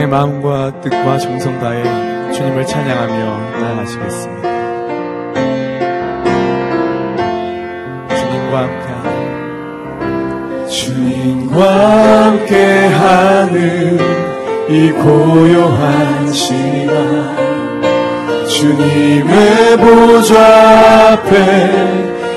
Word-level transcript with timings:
우리의 0.00 0.08
마음과 0.08 0.80
뜻과 0.80 1.18
정성 1.18 1.58
다해 1.58 1.82
주님을 2.32 2.66
찬양하며 2.66 3.60
나아가시겠습니다. 3.60 4.48
주님과 8.16 8.58
함께 8.62 8.86
주님과 10.68 12.24
함께하는 12.26 13.98
이 14.70 14.90
고요한 14.92 16.32
시간 16.32 16.96
주님의 18.48 19.76
보좌 19.76 21.12
앞에 21.12 21.34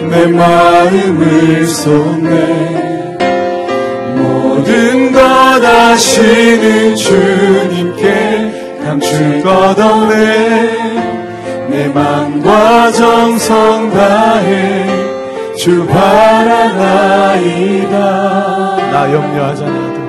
내 0.09 0.27
마음을 0.27 1.65
쏟네 1.67 2.73
모든 4.17 5.11
것 5.13 5.42
아시는 5.61 6.95
주님께 6.95 8.79
감출 8.85 9.41
것 9.43 9.77
없네. 9.77 10.93
내 11.69 11.87
맘과 11.87 12.91
정성 12.91 13.91
다해 13.91 14.87
주 15.57 15.85
바라나이다. 15.87 17.13
나 18.91 19.11
염려하잖아도 19.11 20.03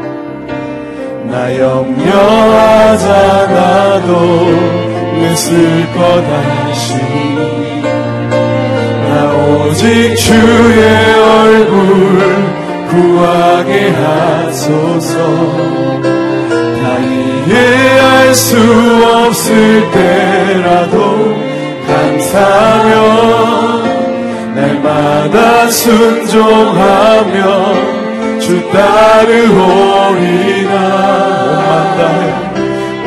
나 1.30 1.58
염려하잖아도 1.58 2.04
내쓸것 5.20 6.24
아시니 6.68 7.82
나 9.08 9.12
오직 9.34 10.14
주의 10.16 10.82
얼굴 11.14 12.33
구하게 12.94 13.90
하소서. 13.90 15.14
다 16.80 16.98
이해할 17.00 18.32
수 18.34 18.56
없을 19.04 19.90
때라도 19.90 20.96
감사하며 21.88 22.92
날마다 24.54 25.68
순종하며 25.70 27.38
주 28.40 28.46
따르오리나 28.70 30.74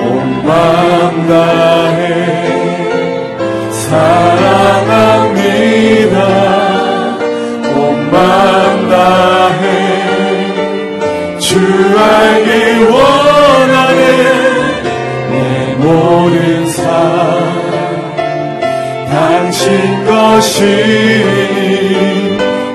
온 0.01 0.03
마음 0.45 1.27
다해 1.27 2.16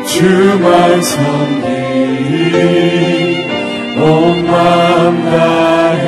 주만 0.07 1.03
섬기 1.03 1.67
온 3.99 4.47
마음 4.47 5.25
다해 5.31 6.07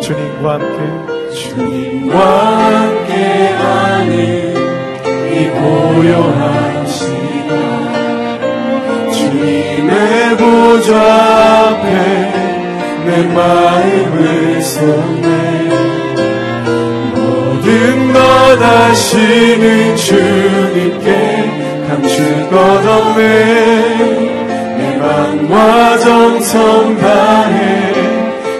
주님과 0.00 0.54
함께 0.54 0.78
주님과 1.34 2.16
함께 2.18 3.12
하는 3.48 4.10
이 5.32 5.48
고요한 5.50 6.86
주님의 9.12 10.36
보좌 10.38 10.90
앞에 11.68 11.86
내 13.04 13.08
마음을 13.26 14.62
쏟네 14.62 15.45
아시는 18.62 19.96
주님께 19.96 21.86
감출 21.88 22.48
것 22.50 22.56
없네 22.56 23.22
내 24.78 24.96
맘과 24.96 25.98
정성 25.98 26.96
다해 26.98 27.94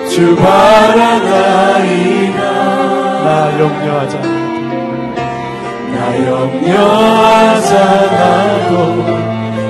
주 0.09 0.35
바라나이다. 0.37 2.41
나 3.25 3.29
염려하잖아 3.61 4.29
나 5.93 5.97
염려하잖아도 6.27 8.73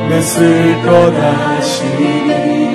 내쓸것 0.08 0.88
아시니. 1.16 2.72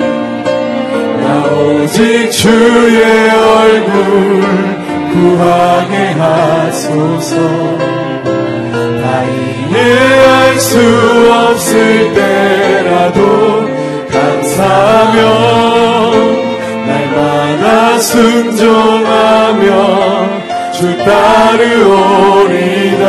나 1.20 1.24
오직 1.54 2.30
주의 2.30 3.00
얼굴 3.30 4.81
구하게 5.12 5.94
하소서. 6.18 7.36
다 9.02 9.04
이해할 9.24 10.58
수 10.58 10.70
없을 11.30 12.14
때라도 12.14 13.20
감사하며 14.10 15.18
날마다 16.86 17.98
순종하며 17.98 19.66
주 20.72 20.78
따르오리다 21.04 23.04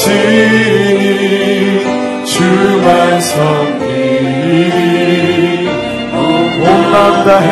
것이 0.00 0.08
주만 2.24 3.20
섬기 3.20 3.84
온 6.14 6.20
마음 6.62 7.24
다해. 7.24 7.50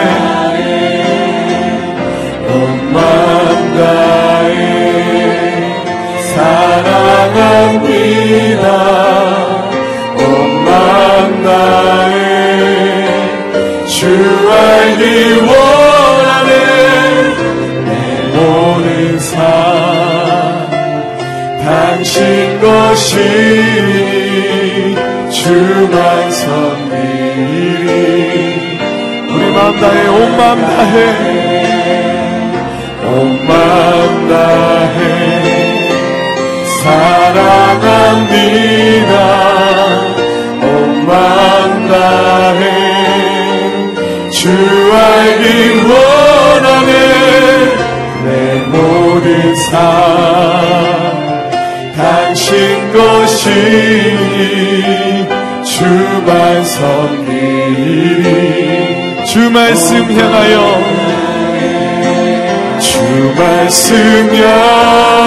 온 2.49 2.93
마음 2.93 3.77
다해. 3.77 4.51
사랑합니다. 6.35 7.37
온 10.17 10.21
마음 10.65 11.43
다해. 11.45 12.17
주 13.87 14.01
알기 14.51 15.05
원 15.47 15.58
주만 25.31 26.31
섬기리 26.31 26.99
우리 29.31 29.43
마음 29.53 29.81
다해 29.81 30.09
온 30.09 30.37
마음 30.37 30.61
다해. 30.61 30.95
온 33.07 33.47
마음 33.47 34.29
다해. 34.29 34.99
사랑합니다. 36.83 38.33
온 40.63 41.07
마음 41.07 41.89
다해. 41.89 42.63
주 44.31 44.49
알기 44.93 45.47
원 45.89 46.08
것이 53.39 55.29
주만 55.65 56.65
섬기리 56.65 58.19
주 59.25 59.49
말씀 59.51 60.11
향하여. 60.13 60.83
주 62.81 63.35
말씀 63.37 63.95
향하여 64.35 65.18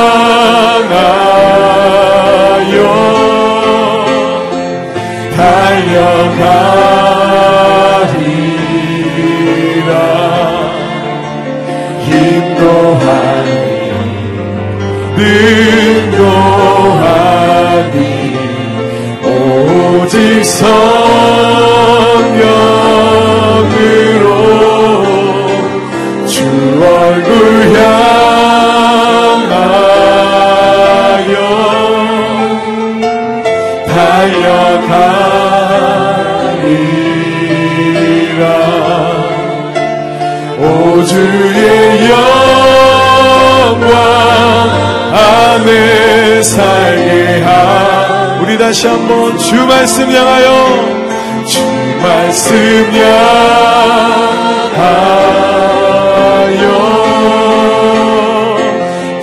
다시 48.61 48.85
한번 48.85 49.35
주 49.39 49.55
말씀 49.65 50.03
향하여 50.03 51.45
주 51.47 51.65
말씀 51.99 52.55
향하여 52.93 53.31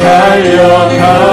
달려가 0.00 1.27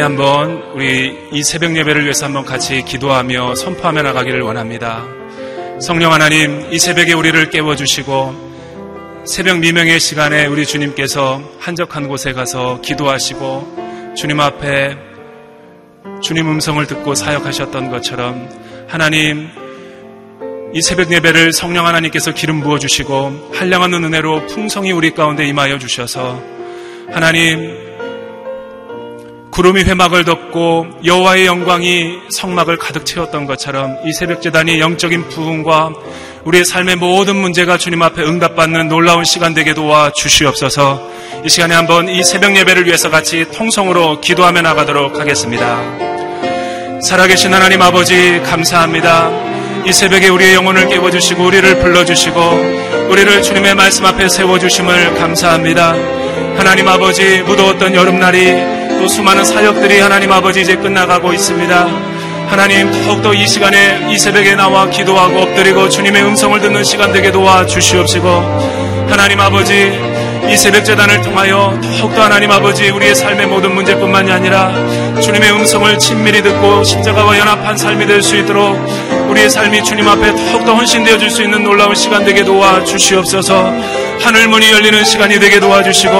시간에 0.00 0.02
한번 0.02 0.62
우리 0.74 1.28
이 1.30 1.42
새벽 1.42 1.76
예배를 1.76 2.04
위해서 2.04 2.24
한번 2.24 2.44
같이 2.44 2.82
기도하며 2.82 3.54
선포하며 3.54 4.02
나가기를 4.02 4.40
원합니다. 4.40 5.04
성령 5.80 6.12
하나님, 6.12 6.72
이 6.72 6.78
새벽에 6.78 7.12
우리를 7.12 7.50
깨워주시고 7.50 9.24
새벽 9.26 9.58
미명의 9.58 10.00
시간에 10.00 10.46
우리 10.46 10.64
주님께서 10.64 11.42
한적한 11.58 12.08
곳에 12.08 12.32
가서 12.32 12.80
기도하시고 12.80 14.14
주님 14.16 14.40
앞에 14.40 14.96
주님 16.22 16.48
음성을 16.48 16.84
듣고 16.86 17.14
사역하셨던 17.14 17.90
것처럼 17.90 18.48
하나님 18.88 19.48
이 20.74 20.80
새벽 20.80 21.12
예배를 21.12 21.52
성령 21.52 21.86
하나님께서 21.86 22.32
기름 22.32 22.60
부어 22.60 22.78
주시고 22.78 23.50
한량없는 23.52 24.04
은혜로 24.04 24.46
풍성히 24.46 24.92
우리 24.92 25.10
가운데 25.10 25.46
임하여 25.46 25.78
주셔서 25.78 26.42
하나님 27.12 27.89
구름이 29.50 29.82
회막을 29.82 30.24
덮고 30.24 30.86
여호와의 31.04 31.46
영광이 31.46 32.18
성막을 32.30 32.76
가득 32.76 33.04
채웠던 33.04 33.46
것처럼 33.46 33.98
이 34.06 34.12
새벽 34.12 34.42
재단이 34.42 34.80
영적인 34.80 35.28
부흥과 35.28 35.92
우리의 36.44 36.64
삶의 36.64 36.96
모든 36.96 37.36
문제가 37.36 37.76
주님 37.76 38.00
앞에 38.02 38.22
응답받는 38.22 38.88
놀라운 38.88 39.24
시간 39.24 39.52
되게 39.52 39.74
도와 39.74 40.12
주시옵소서. 40.12 41.02
이 41.44 41.48
시간에 41.48 41.74
한번 41.74 42.08
이 42.08 42.22
새벽 42.22 42.56
예배를 42.56 42.86
위해서 42.86 43.10
같이 43.10 43.44
통성으로 43.52 44.20
기도하며 44.20 44.62
나가도록 44.62 45.18
하겠습니다. 45.18 45.80
살아계신 47.02 47.52
하나님 47.52 47.82
아버지 47.82 48.40
감사합니다. 48.44 49.30
이 49.86 49.92
새벽에 49.92 50.28
우리의 50.28 50.54
영혼을 50.54 50.88
깨워주시고 50.88 51.44
우리를 51.44 51.80
불러주시고 51.80 52.40
우리를 53.10 53.42
주님의 53.42 53.74
말씀 53.74 54.06
앞에 54.06 54.28
세워주심을 54.28 55.14
감사합니다. 55.14 56.19
하나님 56.60 56.86
아버지 56.88 57.40
무더웠던 57.40 57.94
여름날이 57.94 58.52
또 59.00 59.08
수많은 59.08 59.46
사역들이 59.46 59.98
하나님 59.98 60.30
아버지 60.30 60.60
이제 60.60 60.76
끝나가고 60.76 61.32
있습니다. 61.32 61.88
하나님 62.48 62.92
더욱더 63.06 63.32
이 63.32 63.48
시간에 63.48 64.08
이 64.10 64.18
새벽에 64.18 64.54
나와 64.56 64.86
기도하고 64.90 65.40
엎드리고 65.40 65.88
주님의 65.88 66.22
음성을 66.22 66.60
듣는 66.60 66.84
시간 66.84 67.14
되게 67.14 67.32
도와 67.32 67.64
주시옵시고 67.64 68.28
하나님 69.08 69.40
아버지 69.40 69.90
이 70.50 70.56
새벽 70.58 70.84
재단을 70.84 71.22
통하여 71.22 71.80
더욱더 71.98 72.24
하나님 72.24 72.50
아버지 72.50 72.90
우리의 72.90 73.14
삶의 73.14 73.46
모든 73.46 73.74
문제뿐만이 73.74 74.30
아니라 74.30 74.70
주님의 75.18 75.52
음성을 75.52 75.98
친밀히 75.98 76.42
듣고 76.42 76.84
십자가와 76.84 77.38
연합한 77.38 77.78
삶이 77.78 78.06
될 78.06 78.22
수 78.22 78.36
있도록 78.36 78.76
우리의 79.30 79.48
삶이 79.48 79.82
주님 79.82 80.06
앞에 80.06 80.34
더욱더 80.34 80.74
헌신되어 80.74 81.16
줄 81.16 81.30
수 81.30 81.42
있는 81.42 81.64
놀라운 81.64 81.94
시간 81.94 82.22
되게 82.22 82.44
도와 82.44 82.84
주시옵소서 82.84 84.09
하늘 84.22 84.48
문이 84.48 84.70
열리는 84.70 85.04
시간이 85.04 85.38
되게 85.40 85.60
도와주시고 85.60 86.14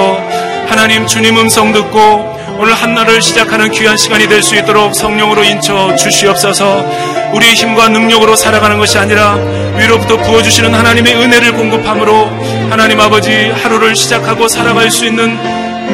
하나님 0.67 1.05
주님 1.05 1.37
음성 1.37 1.71
듣고 1.73 2.39
오늘 2.59 2.73
한날을 2.73 3.21
시작하는 3.21 3.71
귀한 3.71 3.97
시간이 3.97 4.27
될 4.27 4.41
수 4.43 4.55
있도록 4.55 4.93
성령으로 4.95 5.43
인쳐 5.43 5.95
주시옵소서. 5.95 6.85
우리의 7.33 7.55
힘과 7.55 7.87
능력으로 7.89 8.35
살아가는 8.35 8.77
것이 8.77 8.97
아니라 8.97 9.35
위로부터 9.77 10.17
부어주시는 10.17 10.73
하나님의 10.73 11.15
은혜를 11.15 11.53
공급함으로 11.53 12.25
하나님 12.69 12.99
아버지 12.99 13.31
하루를 13.49 13.95
시작하고 13.95 14.47
살아갈 14.47 14.91
수 14.91 15.05
있는 15.05 15.37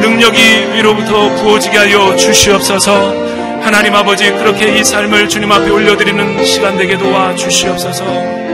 능력이 0.02 0.40
위로부터 0.74 1.34
부어지게 1.36 1.78
하여 1.78 2.16
주시옵소서. 2.16 3.28
하나님 3.62 3.96
아버지 3.96 4.32
그렇게 4.32 4.78
이 4.80 4.84
삶을 4.84 5.30
주님 5.30 5.52
앞에 5.52 5.70
올려드리는 5.70 6.46
시간 6.46 6.78
되게 6.78 6.98
도와 6.98 7.36
주시옵소서 7.36 8.47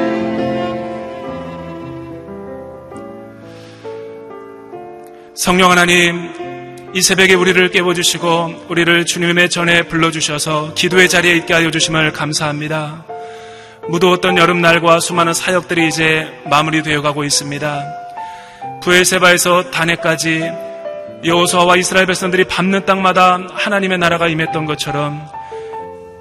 성령 5.35 5.71
하나님 5.71 6.91
이 6.93 7.01
새벽에 7.01 7.33
우리를 7.33 7.71
깨워주시고 7.71 8.67
우리를 8.69 9.03
주님의 9.05 9.49
전에 9.49 9.81
불러주셔서 9.87 10.75
기도의 10.75 11.09
자리에 11.09 11.35
있게 11.37 11.55
하여 11.55 11.71
주심을 11.71 12.11
감사합니다. 12.13 13.03
무더웠던 13.89 14.37
여름날과 14.37 14.99
수많은 14.99 15.33
사역들이 15.33 15.87
이제 15.87 16.31
마무리되어 16.51 17.01
가고 17.01 17.23
있습니다. 17.23 17.83
부엘세바에서 18.83 19.71
단해까지 19.71 20.51
여호수아와 21.25 21.77
이스라엘 21.77 22.05
백성들이 22.05 22.43
밟는 22.43 22.85
땅마다 22.85 23.39
하나님의 23.53 23.97
나라가 23.97 24.27
임했던 24.27 24.65
것처럼 24.65 25.19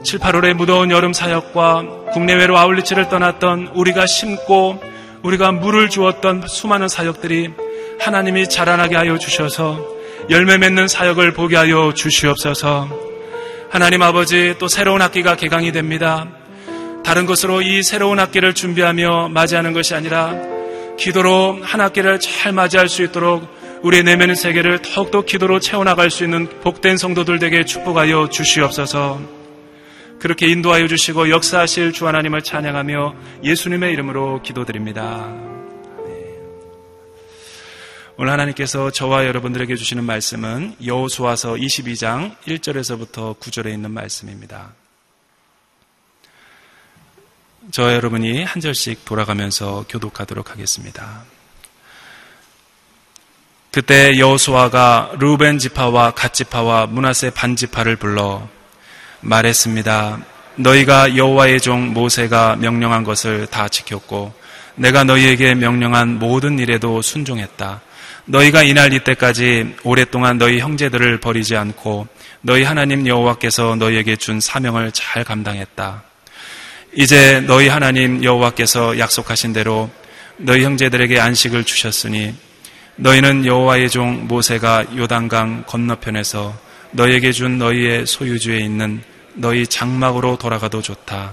7, 0.05 0.21
8월의 0.21 0.55
무더운 0.55 0.91
여름 0.91 1.13
사역과 1.13 2.13
국내외로 2.15 2.57
아울리치를 2.57 3.11
떠났던 3.11 3.73
우리가 3.75 4.07
심고 4.07 4.83
우리가 5.23 5.53
물을 5.53 5.91
주었던 5.91 6.47
수많은 6.49 6.89
사역들이 6.89 7.72
하나님이 8.03 8.49
자라나게 8.49 8.97
하여 8.97 9.17
주셔서 9.17 9.79
열매 10.29 10.59
맺는 10.59 10.89
사역을 10.89 11.35
보게 11.35 11.55
하여 11.57 11.93
주시옵소서. 11.95 12.89
하나님 13.71 14.03
아버지 14.03 14.57
또 14.59 14.67
새로운 14.67 15.01
학기가 15.01 15.37
개강이 15.37 15.71
됩니다. 15.71 16.27
다른 17.05 17.27
것으로 17.27 17.63
이 17.63 17.85
새로운 17.85 18.19
학기를 18.19 18.55
준비하며 18.55 19.29
맞이하는 19.29 19.73
것이 19.73 19.95
아니라 19.95 20.35
기도로 20.99 21.61
한 21.63 21.81
학기를 21.81 22.19
잘 22.19 22.53
맞이할 22.53 22.89
수 22.89 23.05
있도록 23.05 23.47
우리의 23.83 24.03
내면의 24.03 24.35
세계를 24.35 24.81
더욱더 24.83 25.23
기도로 25.23 25.61
채워나갈 25.61 26.11
수 26.11 26.25
있는 26.25 26.49
복된 26.61 26.97
성도들 26.97 27.43
에게 27.45 27.65
축복하여 27.65 28.31
주시옵소서. 28.31 29.21
그렇게 30.19 30.49
인도하여 30.49 30.89
주시고 30.89 31.31
역사하실 31.31 31.93
주 31.93 32.09
하나님을 32.09 32.43
찬양하며 32.43 33.15
예수님의 33.45 33.93
이름으로 33.93 34.43
기도드립니다. 34.43 35.53
오늘 38.19 38.31
하나님께서 38.31 38.91
저와 38.91 39.25
여러분들에게 39.25 39.75
주시는 39.75 40.05
말씀은 40.05 40.77
여호수아서 40.85 41.55
22장 41.55 42.37
1절에서부터 42.45 43.39
9절에 43.41 43.73
있는 43.73 43.91
말씀입니다. 43.91 44.75
저와 47.71 47.95
여러분이 47.95 48.45
한 48.45 48.61
절씩 48.61 49.07
돌아가면서 49.07 49.87
교독하도록 49.89 50.51
하겠습니다. 50.51 51.25
그때 53.71 54.19
여호수아가 54.19 55.13
루벤 55.19 55.59
지파와 55.59 56.11
갓 56.11 56.35
지파와 56.35 56.89
문하세 56.89 57.31
반 57.31 57.57
지파를 57.57 57.97
불러 57.97 58.47
말했습니다. 59.23 60.23
너희가 60.57 61.17
여호와의 61.17 61.63
종 61.63 61.95
모세가 61.95 62.57
명령한 62.57 63.05
것을 63.05 63.47
다 63.47 63.71
지켰고 63.71 64.35
내가 64.75 65.03
너희에게 65.03 65.55
명령한 65.55 66.19
모든 66.19 66.59
일에도 66.59 67.01
순종했다. 67.01 67.81
너희가 68.25 68.63
이날 68.63 68.93
이때까지 68.93 69.77
오랫동안 69.83 70.39
너희 70.39 70.61
형제들을 70.61 71.19
버리지 71.19 71.57
않고 71.57 72.07
너희 72.41 72.63
하나님 72.63 73.07
여호와께서 73.07 73.77
너희에게 73.77 74.17
준 74.17 74.41
사명을 74.41 74.93
잘 74.93 75.25
감당했다. 75.25 76.03
이제 76.95 77.41
너희 77.41 77.69
하나님 77.69 78.23
여호와께서 78.23 78.99
약속하신 78.99 79.53
대로 79.53 79.91
너희 80.37 80.63
형제들에게 80.63 81.19
안식을 81.19 81.65
주셨으니 81.65 82.35
너희는 82.97 83.47
여호와의 83.47 83.91
종 83.91 84.29
모세가 84.29 84.97
요단강 84.97 85.65
건너편에서 85.67 86.55
너희에게 86.93 87.33
준 87.33 87.59
너희의 87.59 88.07
소유주에 88.07 88.59
있는 88.59 89.03
너희 89.35 89.67
장막으로 89.67 90.37
돌아가도 90.37 90.83
좋다. 90.83 91.33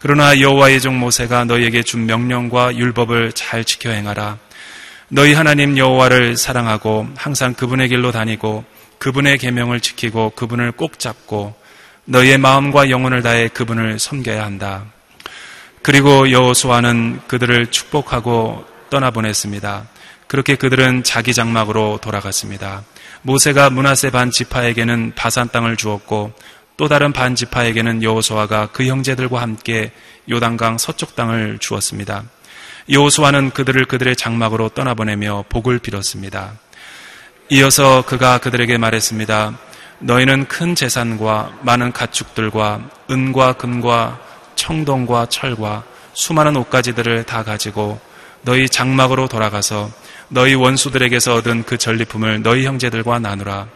그러나 0.00 0.40
여호와의 0.40 0.80
종 0.80 0.98
모세가 0.98 1.44
너희에게 1.44 1.82
준 1.82 2.06
명령과 2.06 2.76
율법을 2.76 3.32
잘 3.32 3.64
지켜 3.64 3.90
행하라. 3.90 4.38
너희 5.10 5.32
하나님 5.32 5.78
여호와를 5.78 6.36
사랑하고 6.36 7.08
항상 7.16 7.54
그분의 7.54 7.88
길로 7.88 8.12
다니고 8.12 8.64
그분의 8.98 9.38
계명을 9.38 9.80
지키고 9.80 10.32
그분을 10.36 10.72
꼭 10.72 10.98
잡고 10.98 11.54
너희의 12.04 12.36
마음과 12.36 12.90
영혼을 12.90 13.22
다해 13.22 13.48
그분을 13.48 13.98
섬겨야 13.98 14.44
한다. 14.44 14.84
그리고 15.82 16.30
여호수아는 16.30 17.20
그들을 17.26 17.70
축복하고 17.70 18.66
떠나보냈습니다. 18.90 19.88
그렇게 20.26 20.56
그들은 20.56 21.04
자기 21.04 21.32
장막으로 21.32 22.00
돌아갔습니다. 22.02 22.84
모세가 23.22 23.70
문하세 23.70 24.10
반 24.10 24.30
지파에게는 24.30 25.12
바산 25.16 25.48
땅을 25.48 25.76
주었고 25.76 26.32
또 26.76 26.88
다른 26.88 27.14
반 27.14 27.34
지파에게는 27.34 28.02
여호수아가 28.02 28.68
그 28.72 28.84
형제들과 28.84 29.40
함께 29.40 29.90
요단강 30.30 30.76
서쪽 30.76 31.16
땅을 31.16 31.58
주었습니다. 31.60 32.24
여호수아는 32.90 33.50
그들을 33.50 33.84
그들의 33.84 34.16
장막으로 34.16 34.70
떠나보내며 34.70 35.44
복을 35.48 35.78
빌었습니다. 35.78 36.52
이어서 37.50 38.02
그가 38.02 38.38
그들에게 38.38 38.78
말했습니다. 38.78 39.58
너희는 40.00 40.48
큰 40.48 40.74
재산과 40.74 41.58
많은 41.62 41.92
가축들과 41.92 42.80
은과 43.10 43.54
금과 43.54 44.20
청동과 44.54 45.26
철과 45.26 45.84
수많은 46.14 46.56
옷가지들을 46.56 47.24
다 47.24 47.44
가지고 47.44 48.00
너희 48.42 48.68
장막으로 48.68 49.28
돌아가서 49.28 49.90
너희 50.28 50.54
원수들에게서 50.54 51.34
얻은 51.36 51.64
그 51.64 51.78
전리품을 51.78 52.42
너희 52.42 52.66
형제들과 52.66 53.18
나누라. 53.18 53.66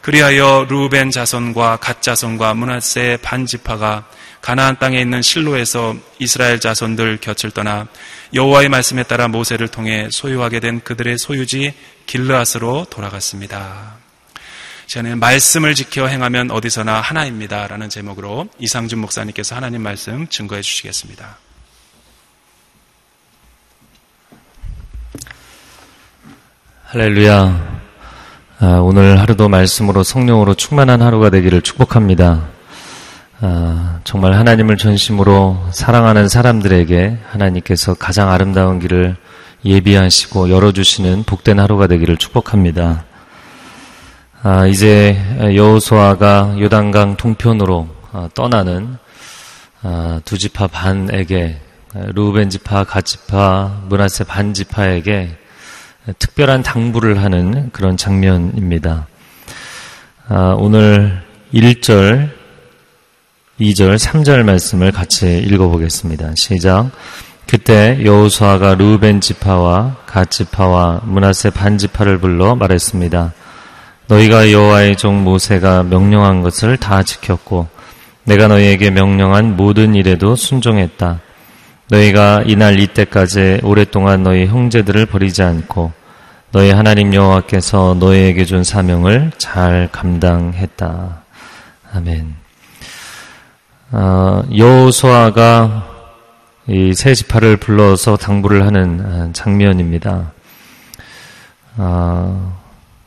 그리하여 0.00 0.66
루벤 0.68 1.10
자손과 1.10 1.76
갓 1.76 2.02
자손과 2.02 2.54
문하세 2.54 3.18
반지파가 3.22 4.04
가나안 4.40 4.78
땅에 4.78 5.00
있는 5.00 5.22
실로에서 5.22 5.94
이스라엘 6.18 6.58
자손들 6.58 7.18
곁을 7.20 7.50
떠나 7.50 7.86
여호와의 8.32 8.68
말씀에 8.68 9.02
따라 9.02 9.28
모세를 9.28 9.68
통해 9.68 10.08
소유하게 10.10 10.60
된 10.60 10.80
그들의 10.80 11.18
소유지 11.18 11.74
길르앗으로 12.06 12.86
돌아갔습니다. 12.88 13.94
저는 14.86 15.18
말씀을 15.20 15.74
지켜 15.74 16.06
행하면 16.06 16.50
어디서나 16.50 17.00
하나입니다라는 17.00 17.88
제목으로 17.88 18.48
이상준 18.58 18.98
목사님께서 19.00 19.56
하나님 19.56 19.82
말씀 19.82 20.26
증거해 20.28 20.62
주시겠습니다. 20.62 21.38
할렐루야. 26.86 27.80
아, 28.58 28.66
오늘 28.82 29.20
하루도 29.20 29.48
말씀으로 29.48 30.02
성령으로 30.02 30.54
충만한 30.54 31.02
하루가 31.02 31.30
되기를 31.30 31.62
축복합니다. 31.62 32.48
아, 33.42 34.00
정말 34.04 34.34
하나님을 34.34 34.76
전심으로 34.76 35.68
사랑하는 35.72 36.28
사람들에게 36.28 37.18
하나님께서 37.30 37.94
가장 37.94 38.30
아름다운 38.30 38.78
길을 38.78 39.16
예비하시고 39.64 40.50
열어주시는 40.50 41.24
복된 41.24 41.58
하루가 41.58 41.86
되기를 41.86 42.18
축복합니다. 42.18 43.04
아, 44.42 44.66
이제 44.66 45.16
여호수아가 45.54 46.56
요단강 46.60 47.16
동편으로 47.16 47.88
아, 48.12 48.28
떠나는 48.34 48.98
아, 49.82 50.20
두 50.26 50.36
지파 50.36 50.66
반에게 50.66 51.60
루벤 51.94 52.50
지파, 52.50 52.84
가 52.84 53.00
지파, 53.00 53.84
문하세 53.88 54.24
반 54.24 54.52
지파에게 54.52 55.30
특별한 56.18 56.62
당부를 56.62 57.22
하는 57.22 57.70
그런 57.72 57.96
장면입니다. 57.96 59.06
아, 60.28 60.54
오늘 60.58 61.22
1절, 61.54 62.39
2절, 63.60 63.98
3절 63.98 64.42
말씀을 64.44 64.90
같이 64.90 65.38
읽어보겠습니다. 65.38 66.32
시작. 66.34 66.90
그때 67.46 67.98
여호수아가 68.02 68.74
루벤 68.74 69.20
지파와 69.20 69.96
갓 70.06 70.30
지파와 70.30 71.02
문하세 71.04 71.50
반 71.50 71.76
지파를 71.76 72.18
불러 72.18 72.54
말했습니다. 72.54 73.34
너희가 74.06 74.50
여호와의 74.50 74.96
종 74.96 75.24
모세가 75.24 75.82
명령한 75.82 76.40
것을 76.40 76.78
다 76.78 77.02
지켰고 77.02 77.68
내가 78.24 78.48
너희에게 78.48 78.90
명령한 78.90 79.56
모든 79.56 79.94
일에도 79.94 80.36
순종했다. 80.36 81.20
너희가 81.90 82.44
이날 82.46 82.78
이때까지 82.80 83.60
오랫동안 83.62 84.22
너희 84.22 84.46
형제들을 84.46 85.06
버리지 85.06 85.42
않고 85.42 85.92
너희 86.52 86.70
하나님 86.70 87.12
여호와께서 87.12 87.96
너희에게 88.00 88.44
준 88.44 88.64
사명을 88.64 89.32
잘 89.38 89.88
감당했다. 89.92 91.22
아멘. 91.92 92.40
어, 93.92 94.42
여호수아가 94.56 95.88
이 96.68 96.92
세 96.94 97.14
지파를 97.14 97.56
불러서 97.56 98.16
당부를 98.16 98.64
하는 98.64 99.32
장면입니다. 99.32 100.32
어, 101.76 102.60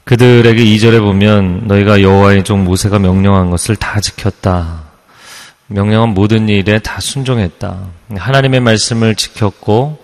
그들에게 0.04 0.62
이절에 0.62 1.00
보면 1.00 1.68
너희가 1.68 2.02
여호와의 2.02 2.44
종 2.44 2.66
모세가 2.66 3.00
명령한 3.00 3.50
것을 3.50 3.78
다 3.78 4.02
지켰다. 4.02 4.84
명령한 5.68 6.10
모든 6.10 6.50
일에 6.50 6.80
다 6.80 7.00
순종했다. 7.00 7.78
하나님의 8.18 8.60
말씀을 8.60 9.16
지켰고 9.16 10.04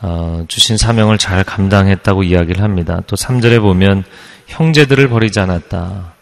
어, 0.00 0.44
주신 0.46 0.76
사명을 0.76 1.18
잘 1.18 1.42
감당했다고 1.42 2.22
이야기를 2.22 2.62
합니다. 2.62 3.00
또 3.08 3.16
3절에 3.16 3.60
보면 3.60 4.04
형제들을 4.46 5.08
버리지 5.08 5.40
않았다. 5.40 6.12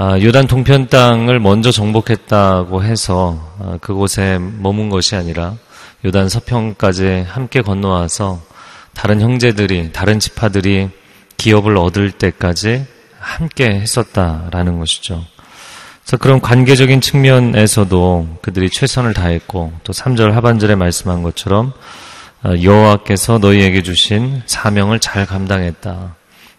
아, 0.00 0.16
요단 0.22 0.46
동편 0.46 0.86
땅을 0.86 1.40
먼저 1.40 1.72
정복했다고 1.72 2.84
해서 2.84 3.36
아, 3.58 3.78
그곳에 3.80 4.38
머문 4.38 4.90
것이 4.90 5.16
아니라 5.16 5.56
요단 6.04 6.28
서편까지 6.28 7.24
함께 7.26 7.62
건너와서 7.62 8.40
다른 8.94 9.20
형제들이 9.20 9.90
다른 9.92 10.20
지파들이 10.20 10.90
기업을 11.36 11.76
얻을 11.76 12.12
때까지 12.12 12.86
함께 13.18 13.70
했었다라는 13.70 14.78
것이죠. 14.78 15.24
그래서 16.04 16.16
그런 16.18 16.40
관계적인 16.40 17.00
측면에서도 17.00 18.38
그들이 18.40 18.70
최선을 18.70 19.14
다했고 19.14 19.72
또 19.82 19.92
3절 19.92 20.30
하반절에 20.30 20.76
말씀한 20.76 21.24
것처럼 21.24 21.72
어, 22.44 22.52
여호와께서 22.62 23.38
너희에게 23.38 23.82
주신 23.82 24.42
사명을 24.46 25.00
잘 25.00 25.26
감당했다. 25.26 26.14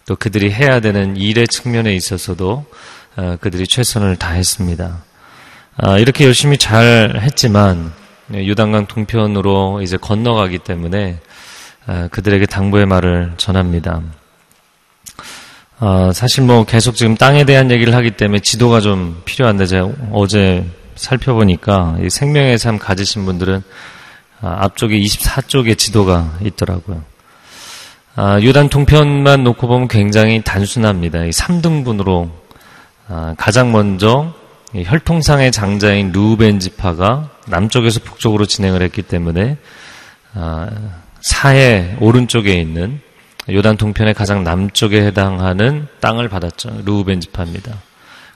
또 0.07 0.15
그들이 0.17 0.51
해야 0.51 0.81
되는 0.81 1.15
일의 1.15 1.47
측면에 1.47 1.93
있어서도 1.93 2.51
어, 2.51 2.65
그들이 3.15 3.67
최선을 3.67 4.15
다했습니다. 4.15 5.03
아, 5.77 5.97
이렇게 5.97 6.25
열심히 6.25 6.57
잘 6.57 7.19
했지만 7.21 7.91
유단강 8.33 8.87
동편으로 8.87 9.81
이제 9.81 9.97
건너가기 9.97 10.59
때문에 10.59 11.19
어, 11.87 12.07
그들에게 12.11 12.45
당부의 12.45 12.85
말을 12.85 13.33
전합니다. 13.37 14.01
어, 15.79 16.11
사실 16.13 16.43
뭐 16.43 16.65
계속 16.65 16.95
지금 16.95 17.15
땅에 17.15 17.45
대한 17.45 17.71
얘기를 17.71 17.95
하기 17.95 18.11
때문에 18.11 18.39
지도가 18.39 18.81
좀 18.81 19.21
필요한데 19.25 19.65
제가 19.65 19.89
어제 20.11 20.65
살펴보니까 20.95 21.97
이 22.03 22.09
생명의 22.09 22.57
삶 22.57 22.77
가지신 22.77 23.25
분들은 23.25 23.63
아, 24.41 24.57
앞쪽에 24.65 24.99
24쪽의 24.99 25.77
지도가 25.77 26.37
있더라고요. 26.41 27.03
아, 28.15 28.39
요단 28.43 28.69
동편만 28.69 29.43
놓고 29.43 29.67
보면 29.67 29.87
굉장히 29.87 30.41
단순합니다. 30.43 31.23
이 31.23 31.29
3등분으로 31.29 32.29
아, 32.29 32.31
가장 33.37 33.71
먼저 33.71 34.33
혈통상의 34.75 35.51
장자인 35.51 36.11
루벤 36.11 36.59
지파가 36.59 37.29
남쪽에서 37.47 38.01
북쪽으로 38.01 38.45
진행을 38.45 38.81
했기 38.83 39.01
때문에 39.01 39.57
아, 40.35 40.69
사해 41.21 41.97
오른쪽에 41.99 42.53
있는 42.53 43.01
요단 43.49 43.77
동편의 43.77 44.13
가장 44.13 44.43
남쪽에 44.43 45.01
해당하는 45.01 45.87
땅을 46.01 46.29
받았죠. 46.29 46.83
루벤 46.85 47.19
지파입니다. 47.19 47.73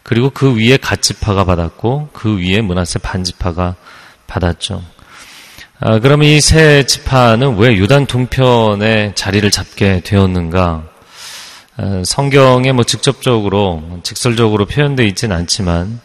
그리고 0.02 0.32
그 0.32 0.56
위에 0.58 0.78
갓 0.78 1.02
지파가 1.02 1.46
받았고 1.46 2.10
그 2.14 2.40
위에 2.40 2.62
문하세 2.62 3.00
반 3.00 3.24
지파가 3.24 3.76
받았죠. 4.26 4.82
아, 5.80 6.00
그럼 6.00 6.24
이 6.24 6.40
세 6.40 6.84
지파는 6.86 7.58
왜 7.58 7.76
유단 7.76 8.06
동편에 8.08 9.14
자리를 9.16 9.50
잡게 9.52 10.02
되었는가? 10.04 10.84
아, 11.76 12.04
성경에 12.06 12.72
뭐 12.72 12.84
직접적으로, 12.84 13.82
직설적으로 14.04 14.66
표현되어 14.66 15.06
있지는 15.08 15.36
않지만 15.38 16.00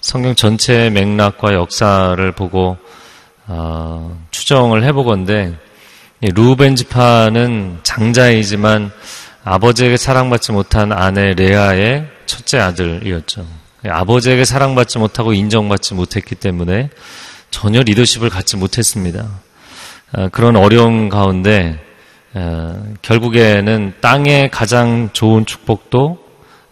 성경 0.00 0.34
전체의 0.34 0.90
맥락과 0.90 1.54
역사를 1.54 2.32
보고 2.32 2.76
어, 3.46 4.20
추정을 4.32 4.82
해보건데 4.84 5.56
루벤 6.20 6.74
지파는 6.74 7.80
장자이지만 7.84 8.90
아버지에게 9.44 9.96
사랑받지 9.96 10.52
못한 10.52 10.92
아내 10.92 11.34
레아의 11.34 12.08
첫째 12.26 12.58
아들이었죠. 12.58 13.46
아버지에게 13.84 14.44
사랑받지 14.44 14.98
못하고 14.98 15.32
인정받지 15.32 15.94
못했기 15.94 16.34
때문에 16.36 16.90
전혀 17.50 17.82
리더십을 17.82 18.28
갖지 18.28 18.56
못했습니다. 18.56 19.28
어, 20.14 20.28
그런 20.32 20.56
어려움 20.56 21.08
가운데 21.08 21.78
어, 22.34 22.94
결국에는 23.02 23.94
땅의 24.00 24.50
가장 24.50 25.10
좋은 25.12 25.44
축복도 25.44 26.18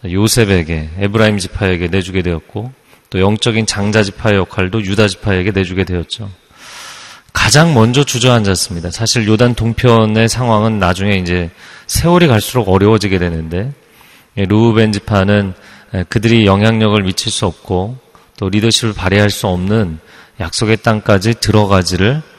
요셉에게 0.04 0.90
에브라임 0.98 1.38
지파에게 1.38 1.88
내주게 1.88 2.22
되었고 2.22 2.72
또 3.10 3.20
영적인 3.20 3.66
장자 3.66 4.02
지파의 4.02 4.36
역할도 4.36 4.82
유다 4.84 5.08
지파에게 5.08 5.50
내주게 5.50 5.84
되었죠. 5.84 6.30
가장 7.32 7.74
먼저 7.74 8.04
주저앉았습니다. 8.04 8.90
사실 8.90 9.26
요단 9.26 9.54
동편의 9.54 10.28
상황은 10.28 10.78
나중에 10.78 11.16
이제 11.16 11.50
세월이 11.86 12.26
갈수록 12.26 12.68
어려워지게 12.68 13.18
되는데 13.18 13.72
예, 14.36 14.44
루벤 14.44 14.92
지파는 14.92 15.54
예, 15.94 16.04
그들이 16.08 16.46
영향력을 16.46 17.00
미칠 17.02 17.30
수 17.30 17.46
없고 17.46 17.98
또 18.36 18.48
리더십을 18.48 18.94
발휘할 18.94 19.30
수 19.30 19.46
없는 19.48 19.98
약속의 20.38 20.78
땅까지 20.78 21.34
들어가지를 21.40 22.14
못 22.14 22.29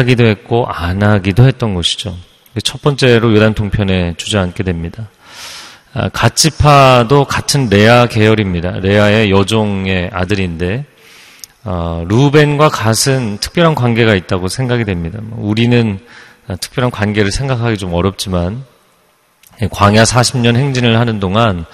하기도 0.00 0.24
했고 0.24 0.66
안 0.66 1.02
하기도 1.02 1.44
했던 1.44 1.74
것이죠. 1.74 2.16
첫 2.64 2.82
번째로 2.82 3.34
요단 3.34 3.54
동편에 3.54 4.14
주저앉게 4.16 4.62
됩니다. 4.64 5.08
아, 5.92 6.08
갓지파도 6.08 7.24
같은 7.24 7.68
레아 7.68 8.06
계열입니다. 8.06 8.78
레아의 8.80 9.30
여종의 9.30 10.10
아들인데 10.12 10.84
어, 11.64 12.04
루벤과 12.08 12.70
갓은 12.70 13.38
특별한 13.38 13.74
관계가 13.74 14.14
있다고 14.14 14.48
생각이 14.48 14.84
됩니다. 14.84 15.18
뭐 15.22 15.46
우리는 15.48 15.98
특별한 16.60 16.90
관계를 16.90 17.30
생각하기 17.30 17.76
좀 17.76 17.92
어렵지만 17.92 18.64
광야 19.70 20.04
40년 20.04 20.56
행진을 20.56 20.98
하는 20.98 21.20
동안 21.20 21.66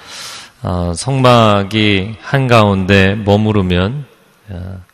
어, 0.62 0.92
성막이 0.96 2.16
한가운데 2.20 3.14
머무르면 3.14 4.06
어, 4.48 4.54
어, 4.54 4.85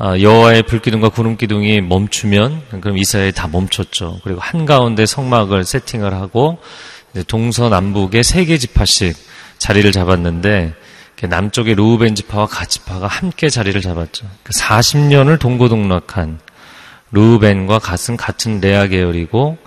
여호와의 0.00 0.62
불기둥과 0.62 1.10
구름기둥이 1.10 1.82
멈추면 1.82 2.62
그럼 2.80 2.96
이스라엘이 2.96 3.32
다 3.32 3.48
멈췄죠. 3.48 4.20
그리고 4.24 4.40
한가운데 4.40 5.04
성막을 5.04 5.64
세팅을 5.64 6.14
하고 6.14 6.58
동서남북에 7.26 8.22
세 8.22 8.44
개 8.46 8.56
지파씩 8.56 9.14
자리를 9.58 9.92
잡았는데 9.92 10.74
남쪽의 11.22 11.74
루우벤 11.74 12.14
지파와 12.14 12.46
가 12.46 12.64
지파가 12.64 13.06
함께 13.06 13.50
자리를 13.50 13.78
잡았죠. 13.78 14.26
40년을 14.44 15.32
그 15.34 15.38
동고동락한 15.38 16.38
루우벤과 17.12 17.78
갓은 17.78 18.16
같은 18.16 18.60
레아 18.60 18.86
계열이고 18.86 19.58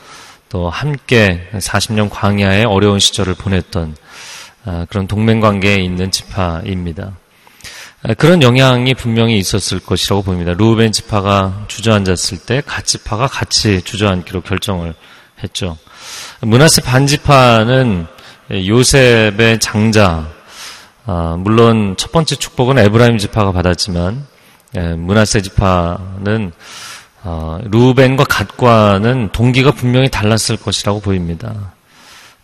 또 0.50 0.70
함께 0.70 1.48
40년 1.54 2.10
광야의 2.10 2.66
어려운 2.66 2.98
시절을 2.98 3.36
보냈던 3.36 3.96
아, 4.66 4.86
그런 4.90 5.08
동맹 5.08 5.42
관계에 5.42 5.76
있는 5.76 6.10
지파입니다. 6.10 7.18
아, 8.06 8.14
그런 8.16 8.42
영향이 8.42 8.96
분명히 8.96 9.38
있었을 9.38 9.80
것이라고 9.80 10.24
봅니다. 10.24 10.54
루벤 10.54 10.92
지파가 10.92 11.64
주저앉았을 11.70 12.40
때 12.40 12.62
갓 12.66 12.86
지파가 12.86 13.28
같이 13.28 13.82
주저앉기로 13.82 14.42
결정을 14.42 14.94
했죠. 15.42 15.78
문하세 16.42 16.82
반지파는 16.82 18.06
요셉의 18.52 19.60
장자, 19.60 20.28
아, 21.06 21.36
물론 21.40 21.96
첫 21.98 22.12
번째 22.12 22.36
축복은 22.36 22.78
에브라임 22.78 23.18
지파가 23.18 23.54
받았지만 23.54 24.26
예, 24.76 24.82
문하세 24.96 25.42
지파는 25.42 26.52
어, 27.24 27.60
루벤과 27.64 28.26
갓과는 28.26 29.30
동기가 29.32 29.72
분명히 29.72 30.10
달랐을 30.10 30.58
것이라고 30.58 31.00
보입니다. 31.00 31.72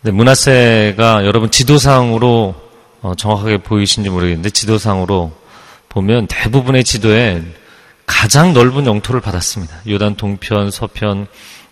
문하세가 0.00 1.26
여러분 1.26 1.50
지도상으로 1.50 2.54
어, 3.02 3.14
정확하게 3.14 3.58
보이신지 3.58 4.08
모르겠는데 4.08 4.48
지도상으로 4.48 5.39
보면 5.90 6.26
대부분의 6.28 6.84
지도에 6.84 7.42
가장 8.06 8.54
넓은 8.54 8.86
영토를 8.86 9.20
받았습니다. 9.20 9.82
요단 9.86 10.16
동편, 10.16 10.70
서편, 10.70 11.26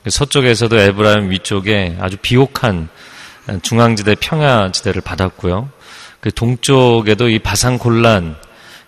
서쪽에서도 0.08 0.78
에브라임 0.78 1.30
위쪽에 1.30 1.96
아주 2.00 2.16
비옥한 2.20 2.88
중앙지대, 3.62 4.16
평야지대를 4.16 5.00
받았고요. 5.00 5.70
그 6.20 6.30
동쪽에도 6.32 7.28
이 7.28 7.38
바산 7.38 7.78
곤란, 7.78 8.36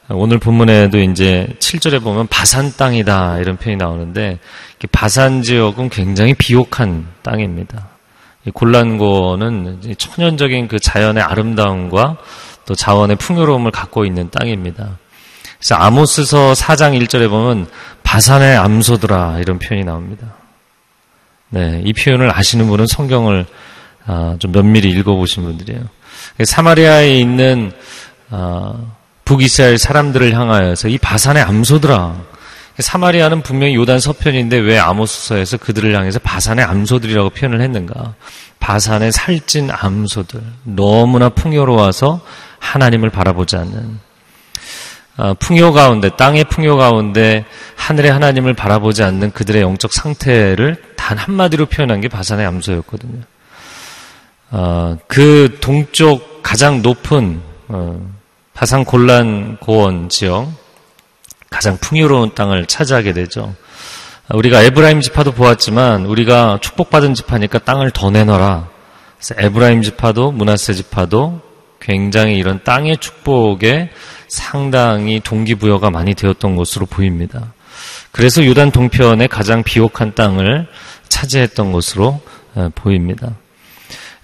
오늘 0.08 0.38
본문에도 0.38 0.98
이제 0.98 1.48
7절에 1.58 2.02
보면 2.02 2.26
바산 2.28 2.72
땅이다 2.76 3.38
이런 3.38 3.56
표현이 3.56 3.76
나오는데 3.76 4.38
바산 4.90 5.42
지역은 5.42 5.90
굉장히 5.90 6.34
비옥한 6.34 7.06
땅입니다. 7.22 7.88
골란고는 8.52 9.80
천연적인 9.96 10.68
그 10.68 10.78
자연의 10.78 11.22
아름다움과 11.22 12.16
또 12.66 12.74
자원의 12.74 13.16
풍요로움을 13.16 13.70
갖고 13.70 14.04
있는 14.04 14.30
땅입니다. 14.30 14.98
그래서 15.60 15.74
아모스서 15.74 16.54
4장 16.54 16.98
1절에 16.98 17.28
보면 17.28 17.68
바산의 18.02 18.56
암소들아 18.56 19.40
이런 19.40 19.58
표현이 19.58 19.84
나옵니다. 19.84 20.34
네, 21.50 21.82
이 21.84 21.92
표현을 21.92 22.34
아시는 22.34 22.66
분은 22.66 22.86
성경을 22.86 23.44
아, 24.06 24.36
좀 24.38 24.52
면밀히 24.52 24.88
읽어보신 24.90 25.42
분들이에요. 25.42 25.82
사마리아에 26.42 27.18
있는 27.18 27.72
어, 28.30 28.96
북이스라엘 29.26 29.76
사람들을 29.76 30.32
향하여서 30.32 30.88
이 30.88 30.96
바산의 30.96 31.42
암소들아. 31.42 32.30
사마리아는 32.78 33.42
분명히 33.42 33.74
요단 33.74 34.00
서편인데 34.00 34.56
왜 34.56 34.78
아모스서에서 34.78 35.58
그들을 35.58 35.94
향해서 35.94 36.20
바산의 36.20 36.64
암소들이라고 36.64 37.30
표현을 37.30 37.60
했는가? 37.60 38.14
바산의 38.60 39.12
살찐 39.12 39.70
암소들. 39.70 40.40
너무나 40.64 41.28
풍요로워서 41.28 42.20
하나님을 42.60 43.10
바라보지 43.10 43.56
않는. 43.56 44.09
아, 45.22 45.34
풍요 45.34 45.74
가운데, 45.74 46.08
땅의 46.08 46.44
풍요 46.44 46.78
가운데 46.78 47.44
하늘의 47.76 48.10
하나님을 48.10 48.54
바라보지 48.54 49.02
않는 49.02 49.32
그들의 49.32 49.60
영적 49.60 49.92
상태를 49.92 50.82
단 50.96 51.18
한마디로 51.18 51.66
표현한 51.66 52.00
게 52.00 52.08
바산의 52.08 52.46
암소였거든요. 52.46 53.20
아, 54.50 54.96
그 55.06 55.58
동쪽 55.60 56.42
가장 56.42 56.80
높은 56.80 57.42
어, 57.68 58.00
가상 58.54 58.86
곤란 58.86 59.58
고원 59.58 60.08
지역, 60.08 60.50
가장 61.50 61.76
풍요로운 61.76 62.34
땅을 62.34 62.64
차지하게 62.64 63.12
되죠. 63.12 63.54
우리가 64.32 64.62
에브라임 64.62 65.02
지파도 65.02 65.32
보았지만 65.32 66.06
우리가 66.06 66.60
축복받은 66.62 67.12
지파니까 67.12 67.58
땅을 67.58 67.90
더 67.90 68.10
내놔라. 68.10 68.68
에브라임 69.36 69.82
지파도 69.82 70.32
문하세 70.32 70.72
지파도 70.72 71.42
굉장히 71.80 72.36
이런 72.36 72.62
땅의 72.62 72.98
축복에 72.98 73.90
상당히 74.28 75.20
동기부여가 75.20 75.90
많이 75.90 76.14
되었던 76.14 76.56
것으로 76.56 76.86
보입니다. 76.86 77.52
그래서 78.12 78.44
유단 78.44 78.70
동편의 78.70 79.28
가장 79.28 79.62
비옥한 79.62 80.14
땅을 80.14 80.68
차지했던 81.08 81.72
것으로 81.72 82.20
보입니다. 82.74 83.36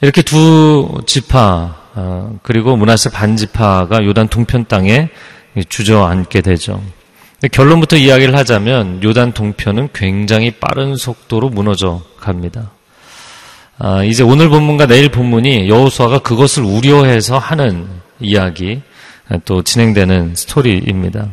이렇게 0.01 0.23
두 0.23 1.01
지파 1.07 1.87
어, 1.95 2.39
그리고 2.43 2.77
문하세 2.77 3.11
반지파가 3.11 4.05
요단 4.05 4.29
동편 4.29 4.67
땅에 4.67 5.09
주저앉게 5.69 6.43
되죠. 6.43 6.83
결론부터 7.51 7.97
이야기를 7.97 8.37
하자면 8.37 9.03
요단 9.03 9.33
동편은 9.33 9.89
굉장히 9.95 10.51
빠른 10.51 10.97
속도로 10.97 11.49
무너져 11.49 12.03
갑니다. 12.21 12.73
아, 13.79 14.03
이제 14.03 14.23
오늘 14.23 14.49
본문과 14.49 14.87
내일 14.87 15.11
본문이 15.11 15.69
여호수아가 15.69 16.21
그것을 16.21 16.63
우려해서 16.63 17.37
하는 17.37 17.87
이야기 18.21 18.81
또 19.45 19.63
진행되는 19.63 20.35
스토리입니다. 20.35 21.29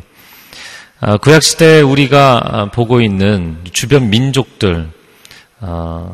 아, 1.00 1.16
구약 1.16 1.42
시대에 1.42 1.80
우리가 1.80 2.68
보고 2.74 3.00
있는 3.00 3.56
주변 3.72 4.10
민족들 4.10 4.90
아, 5.60 6.10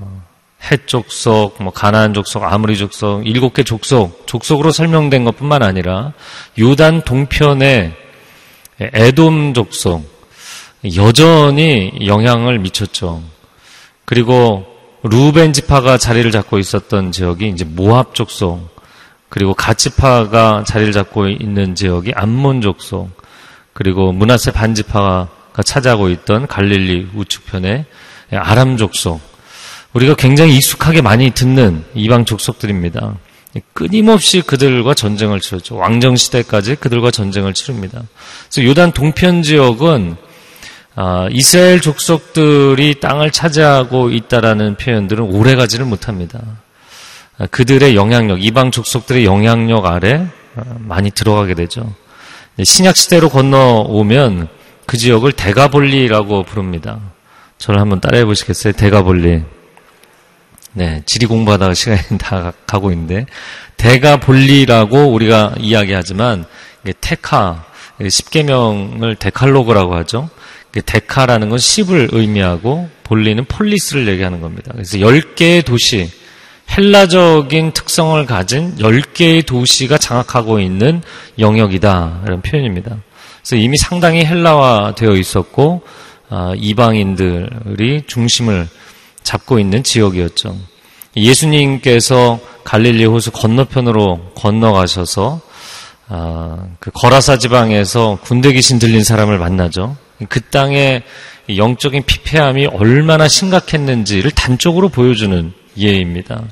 헷 0.71 0.87
족속, 0.87 1.61
뭐 1.61 1.73
가나안 1.73 2.15
족속, 2.15 2.45
아무리 2.45 2.79
족속, 2.79 3.27
일곱 3.27 3.55
개 3.55 3.65
족속, 3.65 4.29
족속으로 4.29 4.71
설명된 4.71 5.25
것뿐만 5.25 5.65
아니라 5.65 6.13
요단 6.59 7.03
동편의 7.03 7.93
에돔 8.79 9.55
족속 9.55 10.09
여전히 10.97 11.93
영향을 12.07 12.61
미쳤죠. 12.61 13.21
그리고 14.05 14.70
루벤 15.03 15.53
지파가 15.53 15.97
자리를 15.97 16.31
잡고 16.31 16.59
있었던 16.59 17.13
지역이 17.13 17.49
이제 17.49 17.65
모압 17.65 18.15
족속, 18.15 18.69
그리고 19.29 19.55
가치파가 19.55 20.65
자리를 20.67 20.93
잡고 20.93 21.29
있는 21.29 21.75
지역이 21.75 22.13
암몬 22.15 22.61
족속, 22.61 23.11
그리고 23.73 24.13
문하세 24.13 24.53
반지파가 24.53 25.63
차지하고 25.65 26.11
있던 26.11 26.47
갈릴리 26.47 27.11
우측편의 27.15 27.87
아람 28.33 28.77
족속, 28.77 29.21
우리가 29.95 30.15
굉장히 30.15 30.57
익숙하게 30.57 31.01
많이 31.03 31.31
듣는 31.31 31.85
이방 31.95 32.25
족속들입니다. 32.25 33.17
끊임없이 33.73 34.43
그들과 34.43 34.95
전쟁을 34.95 35.41
치렀죠. 35.41 35.77
왕정 35.77 36.15
시대까지 36.15 36.77
그들과 36.77 37.11
전쟁을 37.11 37.55
치릅니다. 37.55 38.03
그래서 38.49 38.69
요단 38.69 38.93
동편 38.93 39.43
지역은 39.43 40.17
아, 41.03 41.29
이스라엘 41.31 41.81
족속들이 41.81 43.01
땅을 43.01 43.31
차지하고 43.31 44.11
있다라는 44.11 44.75
표현들은 44.75 45.25
오래가지를 45.25 45.87
못합니다. 45.87 46.41
아, 47.39 47.47
그들의 47.47 47.97
영향력, 47.97 48.45
이방 48.45 48.71
족속들의 48.71 49.25
영향력 49.25 49.87
아래 49.87 50.27
아, 50.57 50.63
많이 50.79 51.11
들어가게 51.11 51.55
되죠. 51.55 51.91
신약 52.63 52.99
시대로 52.99 53.31
건너오면 53.31 54.49
그 54.85 54.99
지역을 54.99 55.33
대가볼리라고 55.33 56.43
부릅니다. 56.43 57.01
저를 57.57 57.81
한번 57.81 58.03
따라해 58.03 58.27
보시겠어요? 58.27 58.75
대가볼리. 58.75 59.43
네, 60.75 61.03
지리 61.07 61.25
공부하다가 61.25 61.73
시간이 61.73 62.03
다 62.21 62.53
가고 62.67 62.93
있는데 62.93 63.25
대가 63.79 64.19
본리라고 64.19 65.07
우리가 65.15 65.55
이야기하지만 65.61 66.45
테카 67.01 67.70
십계명을 68.09 69.17
데칼로그라고 69.17 69.95
하죠. 69.97 70.31
데카라는 70.73 71.51
건 71.51 71.59
10을 71.59 72.09
의미하고 72.13 72.89
본리는 73.05 73.45
폴리스를 73.45 74.07
얘기하는 74.09 74.41
겁니다. 74.41 74.71
그래서 74.73 74.99
10개의 74.99 75.65
도시, 75.65 76.09
헬라적인 76.77 77.73
특성을 77.73 78.25
가진 78.27 78.77
10개의 78.77 79.45
도시가 79.45 79.99
장악하고 79.99 80.61
있는 80.61 81.03
영역이다. 81.39 82.23
이런 82.27 82.43
표현입니다. 82.43 82.99
그래서 83.41 83.57
이미 83.57 83.77
상당히 83.77 84.25
헬라화 84.25 84.95
되어 84.95 85.15
있었고, 85.15 85.83
아, 86.29 86.55
이방인들이 86.57 88.05
중심을 88.07 88.69
잡고 89.25 89.59
있는 89.59 89.83
지역이었죠. 89.83 90.57
예수님께서 91.17 92.39
갈릴리 92.63 93.05
호수 93.05 93.33
건너편으로 93.33 94.31
건너가셔서 94.37 95.41
아, 96.13 96.67
그 96.81 96.91
거라사 96.93 97.39
지방에서 97.39 98.19
군대 98.23 98.53
귀신 98.53 98.81
들린 98.81 99.05
사람을 99.05 99.39
만나죠. 99.39 99.97
그 100.29 100.41
땅의 100.41 101.05
영적인 101.57 102.03
피폐함이 102.05 102.67
얼마나 102.67 103.29
심각했는지를 103.29 104.33
단적으로 104.33 104.89
보여주는 104.89 105.53
예입니다. 105.79 106.43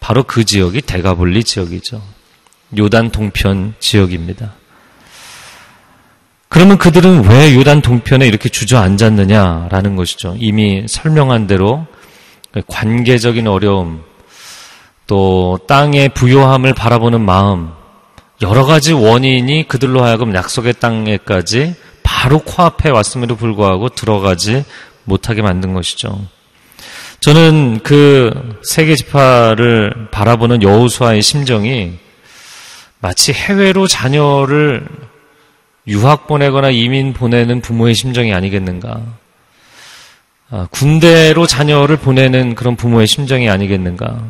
바로 0.00 0.24
그 0.24 0.44
지역이 0.44 0.82
대가볼리 0.82 1.44
지역이죠. 1.44 2.02
요단 2.76 3.12
동편 3.12 3.74
지역입니다. 3.78 4.54
그러면 6.48 6.76
그들은 6.76 7.28
왜 7.28 7.54
요단 7.54 7.82
동편에 7.82 8.26
이렇게 8.26 8.48
주저앉았느냐라는 8.48 9.94
것이죠. 9.94 10.34
이미 10.38 10.84
설명한 10.88 11.46
대로 11.46 11.86
관계적인 12.66 13.46
어려움, 13.46 14.02
또 15.06 15.60
땅의 15.68 16.08
부요함을 16.10 16.74
바라보는 16.74 17.20
마음, 17.20 17.70
여러 18.42 18.64
가지 18.64 18.92
원인이 18.92 19.66
그들로 19.66 20.04
하여금 20.04 20.34
약속의 20.34 20.74
땅에까지 20.74 21.74
바로 22.02 22.40
코앞에 22.40 22.90
왔음에도 22.90 23.36
불구하고 23.36 23.88
들어가지 23.88 24.64
못하게 25.04 25.42
만든 25.42 25.72
것이죠. 25.72 26.20
저는 27.20 27.80
그 27.82 28.58
세계 28.62 28.94
지파를 28.94 30.08
바라보는 30.10 30.62
여호수아의 30.62 31.22
심정이 31.22 31.98
마치 33.00 33.32
해외로 33.32 33.86
자녀를 33.86 34.86
유학 35.88 36.26
보내거나 36.26 36.70
이민 36.70 37.14
보내는 37.14 37.62
부모의 37.62 37.94
심정이 37.94 38.34
아니겠는가. 38.34 39.00
아, 40.50 40.68
군대로 40.70 41.46
자녀를 41.46 41.96
보내는 41.96 42.54
그런 42.54 42.76
부모의 42.76 43.06
심정이 43.06 43.48
아니겠는가. 43.48 44.22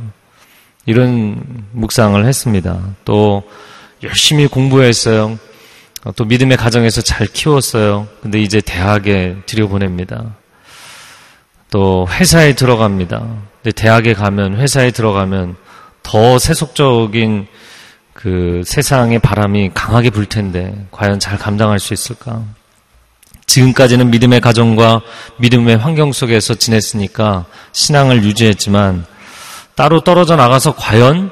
이런 0.86 1.42
묵상을 1.72 2.24
했습니다. 2.24 2.80
또 3.04 3.42
열심히 4.02 4.46
공부했어요. 4.46 5.38
또 6.14 6.24
믿음의 6.24 6.56
가정에서 6.56 7.00
잘 7.00 7.26
키웠어요. 7.26 8.06
근데 8.22 8.40
이제 8.40 8.61
대학에 8.61 9.37
들여보냅니다. 9.46 10.37
또 11.70 12.06
회사에 12.11 12.54
들어갑니다. 12.54 13.18
근데 13.62 13.72
대학에 13.74 14.14
가면 14.14 14.56
회사에 14.56 14.92
들어가면 14.92 15.56
더 16.02 16.38
세속적인 16.38 17.48
그 18.12 18.62
세상의 18.64 19.18
바람이 19.18 19.72
강하게 19.74 20.11
불 20.11 20.26
텐데 20.26 20.87
과연 20.90 21.18
잘 21.18 21.37
감당할 21.37 21.78
수 21.80 21.92
있을까? 21.92 22.42
지금까지는 23.46 24.11
믿음의 24.11 24.40
가정과 24.40 25.02
믿음의 25.38 25.76
환경 25.76 26.12
속에서 26.12 26.54
지냈으니까 26.54 27.46
신앙을 27.72 28.22
유지했지만 28.24 29.04
따로 29.74 30.00
떨어져 30.00 30.37
나가서 30.37 30.74
과연 30.76 31.30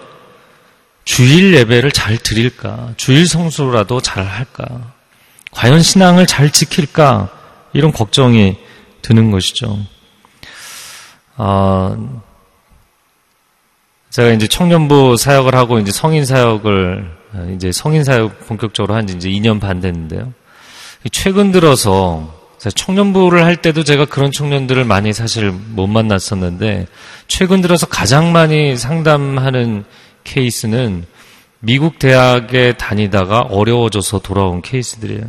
주일 1.04 1.54
예배를 1.54 1.92
잘 1.92 2.16
드릴까? 2.16 2.94
주일 2.96 3.26
성수라도 3.26 4.00
잘 4.00 4.24
할까? 4.24 4.92
과연 5.50 5.82
신앙을 5.82 6.26
잘 6.26 6.50
지킬까? 6.50 7.28
이런 7.72 7.92
걱정이 7.92 8.56
드는 9.02 9.30
것이죠. 9.30 9.78
아, 11.36 11.96
제가 14.10 14.30
이제 14.30 14.46
청년부 14.46 15.16
사역을 15.16 15.54
하고 15.54 15.78
이제 15.78 15.90
성인 15.90 16.24
사역을 16.24 17.10
이제 17.56 17.72
성인 17.72 18.04
사역 18.04 18.46
본격적으로 18.46 18.94
한 18.94 19.06
지 19.06 19.14
이제 19.16 19.28
2년 19.28 19.60
반 19.60 19.80
됐는데요. 19.80 20.32
최근 21.10 21.50
들어서 21.52 22.32
청년부를 22.58 23.44
할 23.44 23.56
때도 23.56 23.82
제가 23.84 24.06
그런 24.06 24.30
청년들을 24.30 24.84
많이 24.84 25.12
사실 25.12 25.50
못 25.50 25.86
만났었는데 25.88 26.86
최근 27.28 27.60
들어서 27.60 27.86
가장 27.86 28.32
많이 28.32 28.76
상담하는 28.76 29.84
케이스는 30.24 31.06
미국 31.60 31.98
대학에 31.98 32.74
다니다가 32.76 33.40
어려워져서 33.40 34.20
돌아온 34.20 34.60
케이스들이에요. 34.60 35.24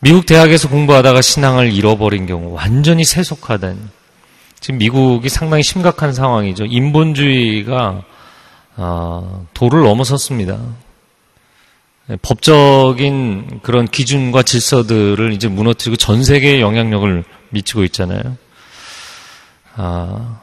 미국 0.00 0.26
대학에서 0.26 0.68
공부하다가 0.68 1.22
신앙을 1.22 1.72
잃어버린 1.72 2.26
경우 2.26 2.52
완전히 2.52 3.04
세속화된 3.04 3.90
지금 4.60 4.78
미국이 4.78 5.28
상당히 5.28 5.62
심각한 5.62 6.12
상황이죠. 6.12 6.64
인본주의가 6.66 8.04
어, 8.76 9.46
도를 9.54 9.82
넘어섰습니다. 9.82 10.58
법적인 12.22 13.60
그런 13.62 13.86
기준과 13.86 14.42
질서들을 14.42 15.32
이제 15.32 15.48
무너뜨리고 15.48 15.96
전 15.96 16.24
세계에 16.24 16.60
영향력을 16.60 17.24
미치고 17.50 17.84
있잖아요. 17.84 18.36
아, 19.74 20.40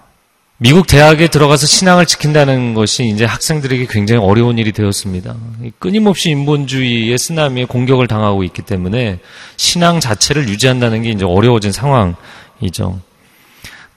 미국 0.57 0.87
대학에 0.87 1.27
들어가서 1.27 1.67
신앙을 1.67 2.05
지킨다는 2.05 2.73
것이 2.75 3.03
이제 3.03 3.25
학생들에게 3.25 3.87
굉장히 3.89 4.21
어려운 4.21 4.57
일이 4.57 4.71
되었습니다. 4.71 5.35
끊임없이 5.79 6.29
인본주의의 6.29 7.17
쓰나미에 7.17 7.65
공격을 7.65 8.07
당하고 8.07 8.45
있기 8.45 8.61
때문에 8.61 9.19
신앙 9.57 9.99
자체를 9.99 10.47
유지한다는 10.47 11.01
게 11.01 11.09
이제 11.09 11.25
어려워진 11.25 11.73
상황이죠. 11.73 13.01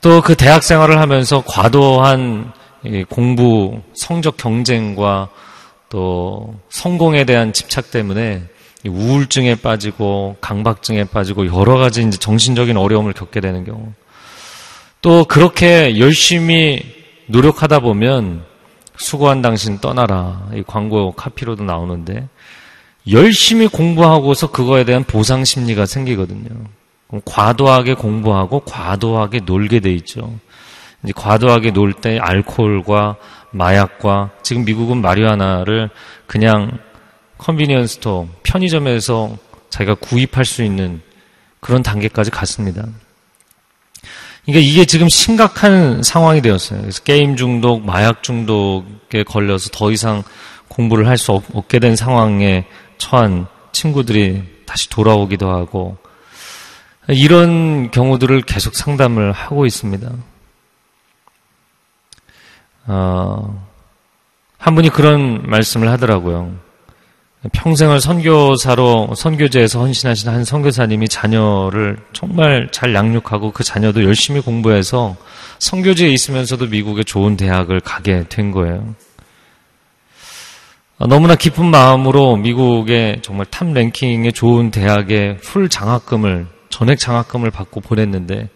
또 0.01 0.21
그 0.21 0.35
대학 0.35 0.65
생활을 0.65 1.01
하면서 1.01 1.45
과도한 1.47 2.53
공부, 3.09 3.81
성적 3.95 4.37
경쟁과 4.37 5.29
또 5.89 6.57
성공에 6.71 7.25
대한 7.25 7.53
집착 7.53 7.93
때문에 7.93 8.43
우울증에 8.85 9.55
빠지고 9.55 10.37
강박증에 10.41 11.05
빠지고 11.05 11.47
여러 11.47 11.79
가지 11.79 12.03
이제 12.03 12.19
정신적인 12.19 12.77
어려움을 12.77 13.13
겪게 13.13 13.41
되는 13.41 13.65
경우. 13.65 13.93
또 15.01 15.25
그렇게 15.25 15.99
열심히 15.99 16.83
노력하다 17.27 17.81
보면 17.81 18.45
수고한 18.97 19.43
당신 19.43 19.79
떠나라. 19.79 20.49
이 20.55 20.63
광고 20.67 21.13
카피로도 21.13 21.65
나오는데 21.65 22.29
열심히 23.11 23.69
공부하고서 23.69 24.51
그거에 24.51 24.85
대한 24.85 25.05
보상 25.05 25.45
심리가 25.45 25.87
생기거든요. 25.87 26.49
과도하게 27.25 27.95
공부하고 27.95 28.61
과도하게 28.61 29.41
놀게 29.47 29.81
돼 29.81 29.93
있죠. 29.95 30.39
이제 31.05 31.13
과도하게 31.15 31.71
놀 31.71 31.93
때 31.93 32.19
알코올과 32.19 33.17
마약과 33.53 34.31
지금 34.43 34.65
미국은 34.65 35.01
마리아나를 35.01 35.91
그냥 36.27 36.79
convenience 37.39 37.95
store 37.95 38.27
편의점에서 38.43 39.37
자기가 39.71 39.95
구입할 39.95 40.45
수 40.45 40.63
있는 40.65 41.01
그런 41.61 41.83
단계까지 41.83 42.31
갔습니다. 42.31 42.85
그러니까 44.49 44.67
이게 44.67 44.87
지금 44.87 45.11
심각한 45.11 46.03
상황이 46.03 46.41
되었어요. 46.41 46.81
그래서 46.81 47.03
게임 47.03 47.37
중독, 47.37 47.85
마약 47.85 48.23
중독에 48.23 49.23
걸려서 49.23 49.69
더 49.71 49.93
이상 49.93 50.23
공부를 50.69 51.07
할 51.07 51.19
수 51.19 51.33
없게 51.33 51.79
된 51.79 51.97
상황에 51.97 52.65
처한 52.97 53.47
친구들이 53.73 54.43
다시 54.65 54.89
돌아오기도 54.89 55.51
하고 55.51 55.99
이런 57.09 57.91
경우들을 57.91 58.41
계속 58.43 58.75
상담을 58.75 59.33
하고 59.33 59.67
있습니다. 59.67 60.11
어, 62.87 63.69
한 64.57 64.75
분이 64.75 64.89
그런 64.89 65.43
말씀을 65.43 65.91
하더라고요. 65.91 66.57
평생을 67.53 68.01
선교사로 68.01 69.15
선교지에서 69.15 69.79
헌신하신 69.81 70.29
한 70.29 70.45
선교사님이 70.45 71.09
자녀를 71.09 71.99
정말 72.13 72.69
잘 72.73 72.95
양육하고 72.95 73.53
그 73.53 73.63
자녀도 73.63 74.03
열심히 74.03 74.41
공부해서 74.41 75.17
선교지에 75.61 76.09
있으면서도 76.09 76.67
미국의 76.67 77.05
좋은 77.05 77.37
대학을 77.37 77.81
가게 77.81 78.25
된 78.29 78.51
거예요. 78.51 78.95
너무나 80.99 81.37
기쁜 81.37 81.67
마음으로 81.67 82.37
미국의 82.37 83.23
정말 83.23 83.47
top 83.47 83.73
ranking의 83.73 84.33
좋은 84.33 84.73
대학에 84.73 85.37
full 85.37 85.69
장학금을 85.69 86.49
전액 86.71 86.99
장학금을 86.99 87.53
받고 87.53 87.81
보냈는데 87.81 88.49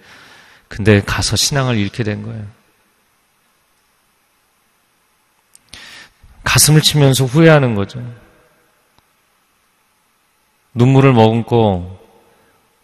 근데 0.67 1.01
가서 1.03 1.37
신앙을 1.37 1.77
잃게 1.77 2.03
된 2.03 2.25
거예요. 2.25 2.45
가슴을 6.43 6.81
치면서 6.81 7.25
후회하는 7.25 7.77
거죠. 7.77 8.03
눈물을 10.75 11.13
머금고 11.13 11.99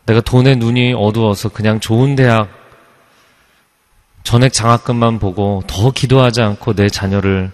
내가 0.06 0.20
돈에 0.20 0.54
눈이 0.54 0.94
어두워서 0.96 1.50
그냥 1.50 1.80
좋은 1.80 2.16
대학 2.16 2.48
전액 4.22 4.52
장학금만 4.52 5.18
보고 5.18 5.62
더 5.66 5.90
기도하지 5.90 6.42
않고 6.42 6.74
내 6.74 6.88
자녀를 6.88 7.50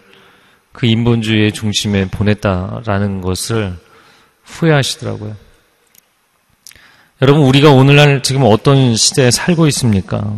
그 0.73 0.87
인본주의의 0.87 1.53
중심에 1.53 2.09
보냈다라는 2.09 3.21
것을 3.21 3.77
후회하시더라고요. 4.43 5.37
여러분, 7.23 7.43
우리가 7.45 7.71
오늘날 7.71 8.23
지금 8.23 8.43
어떤 8.45 8.97
시대에 8.97 9.31
살고 9.31 9.69
있습니까? 9.69 10.37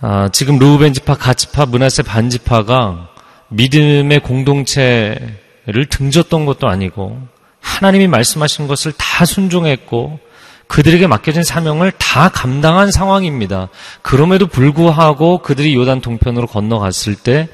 아, 0.00 0.28
지금 0.30 0.58
루우벤 0.58 0.92
지파, 0.92 1.14
가지파, 1.14 1.66
문하세 1.66 2.02
반지파가 2.02 3.08
믿음의 3.48 4.20
공동체를 4.20 5.86
등졌던 5.88 6.44
것도 6.44 6.68
아니고 6.68 7.20
하나님이 7.60 8.06
말씀하신 8.08 8.66
것을 8.66 8.92
다 8.92 9.24
순종했고 9.24 10.20
그들에게 10.68 11.06
맡겨진 11.06 11.42
사명을 11.42 11.92
다 11.92 12.28
감당한 12.28 12.90
상황입니다. 12.90 13.68
그럼에도 14.02 14.46
불구하고 14.46 15.38
그들이 15.38 15.74
요단 15.74 16.00
동편으로 16.00 16.46
건너갔을 16.46 17.14
때 17.14 17.48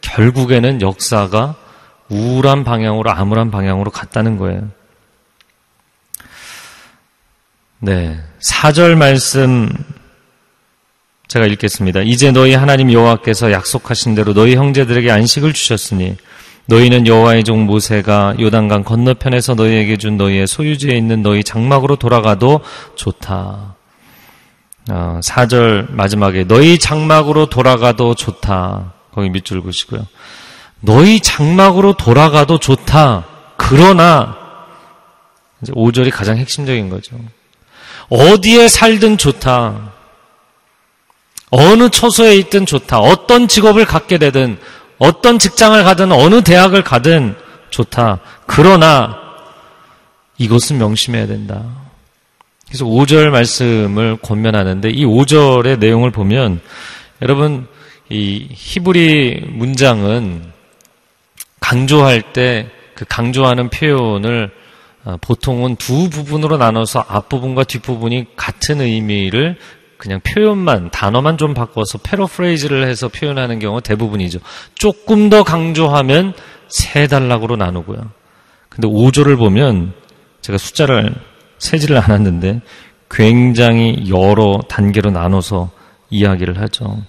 결국에는 0.00 0.80
역사가 0.80 1.56
우울한 2.08 2.64
방향으로 2.64 3.10
암울한 3.10 3.50
방향으로 3.50 3.90
갔다는 3.90 4.36
거예요. 4.38 4.68
네. 7.80 8.18
4절 8.42 8.96
말씀 8.96 9.68
제가 11.28 11.46
읽겠습니다. 11.46 12.00
이제 12.02 12.30
너희 12.30 12.54
하나님 12.54 12.92
여호와께서 12.92 13.52
약속하신 13.52 14.14
대로 14.14 14.34
너희 14.34 14.54
형제들에게 14.54 15.10
안식을 15.10 15.52
주셨으니 15.52 16.16
너희는 16.66 17.06
여호와의 17.06 17.44
종 17.44 17.66
모세가 17.66 18.36
요단강 18.40 18.84
건너편에서 18.84 19.54
너희에게 19.54 19.96
준 19.96 20.16
너희의 20.16 20.46
소유지에 20.46 20.96
있는 20.96 21.22
너희 21.22 21.44
장막으로 21.44 21.96
돌아가도 21.96 22.60
좋다. 22.94 23.74
어, 24.90 25.20
4절 25.22 25.92
마지막에 25.92 26.44
너희 26.44 26.78
장막으로 26.78 27.46
돌아가도 27.46 28.14
좋다. 28.14 28.92
거기 29.12 29.30
밑줄 29.30 29.62
보시고요. 29.62 30.06
너희 30.80 31.20
장막으로 31.20 31.94
돌아가도 31.94 32.58
좋다. 32.58 33.26
그러나 33.56 34.36
이제 35.62 35.72
5절이 35.72 36.10
가장 36.10 36.36
핵심적인 36.36 36.90
거죠. 36.90 37.16
어디에 38.10 38.68
살든 38.68 39.16
좋다. 39.16 39.92
어느 41.50 41.88
처소에 41.88 42.36
있든 42.36 42.66
좋다. 42.66 42.98
어떤 42.98 43.48
직업을 43.48 43.84
갖게 43.86 44.18
되든 44.18 44.58
어떤 44.98 45.38
직장을 45.38 45.82
가든 45.82 46.12
어느 46.12 46.42
대학을 46.42 46.82
가든 46.84 47.36
좋다. 47.70 48.20
그러나 48.46 49.18
이것은 50.38 50.78
명심해야 50.78 51.26
된다. 51.26 51.64
그래서 52.68 52.84
5절 52.84 53.30
말씀을 53.30 54.16
권면하는데 54.16 54.90
이 54.90 55.04
5절의 55.04 55.78
내용을 55.78 56.10
보면 56.10 56.60
여러분 57.22 57.66
이 58.08 58.48
히브리 58.50 59.46
문장은 59.50 60.52
강조할 61.60 62.32
때 62.32 62.70
그 62.94 63.04
강조하는 63.08 63.70
표현을 63.70 64.50
어, 65.04 65.16
보통은 65.20 65.76
두 65.76 66.08
부분으로 66.08 66.56
나눠서 66.56 67.04
앞부분과 67.06 67.64
뒷부분이 67.64 68.36
같은 68.36 68.80
의미를 68.80 69.58
그냥 70.04 70.20
표현만, 70.20 70.90
단어만 70.90 71.38
좀 71.38 71.54
바꿔서 71.54 71.96
패러프레이즈를 71.96 72.86
해서 72.86 73.08
표현하는 73.08 73.58
경우가 73.58 73.80
대부분이죠. 73.80 74.38
조금 74.74 75.30
더 75.30 75.42
강조하면 75.42 76.34
세 76.68 77.06
단락으로 77.06 77.56
나누고요. 77.56 78.10
근데 78.68 78.86
5조를 78.86 79.38
보면 79.38 79.94
제가 80.42 80.58
숫자를 80.58 81.14
세지를 81.58 81.96
않았는데 81.96 82.60
굉장히 83.10 84.10
여러 84.10 84.60
단계로 84.68 85.10
나눠서 85.10 85.70
이야기를 86.10 86.60
하죠. 86.60 87.02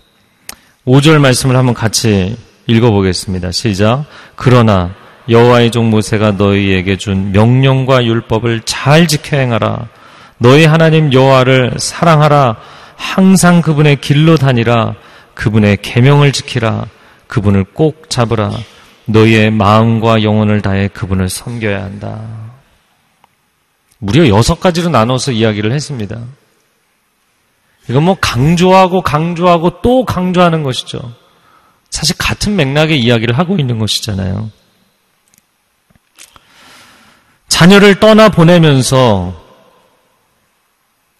5절 0.87 1.19
말씀을 1.19 1.57
한번 1.57 1.73
같이 1.73 2.37
읽어보겠습니다. 2.67 3.51
시작. 3.51 4.05
그러나 4.37 4.95
여호와의 5.27 5.71
종 5.71 5.89
모세가 5.89 6.31
너희에게 6.33 6.95
준 6.95 7.33
명령과 7.33 8.05
율법을 8.05 8.61
잘 8.61 9.09
지켜 9.09 9.35
행하라. 9.35 9.89
너희 10.37 10.63
하나님 10.63 11.11
여호와를 11.11 11.73
사랑하라. 11.77 12.55
항상 12.95 13.61
그분의 13.61 14.01
길로 14.01 14.37
다니라. 14.37 14.95
그분의 15.33 15.77
계명을 15.81 16.31
지키라. 16.31 16.87
그분을 17.27 17.63
꼭 17.73 18.09
잡으라. 18.09 18.51
너희의 19.05 19.51
마음과 19.51 20.23
영혼을 20.23 20.61
다해 20.61 20.87
그분을 20.89 21.29
섬겨야 21.29 21.83
한다. 21.83 22.21
무려 23.97 24.27
여섯 24.27 24.59
가지로 24.59 24.89
나눠서 24.89 25.31
이야기를 25.31 25.71
했습니다. 25.71 26.19
이건 27.89 28.03
뭐 28.03 28.17
강조하고 28.19 29.01
강조하고 29.01 29.81
또 29.81 30.05
강조하는 30.05 30.63
것이죠. 30.63 30.99
사실 31.89 32.15
같은 32.17 32.55
맥락의 32.55 32.99
이야기를 32.99 33.37
하고 33.37 33.57
있는 33.57 33.79
것이잖아요. 33.79 34.49
자녀를 37.47 37.99
떠나 37.99 38.29
보내면서 38.29 39.41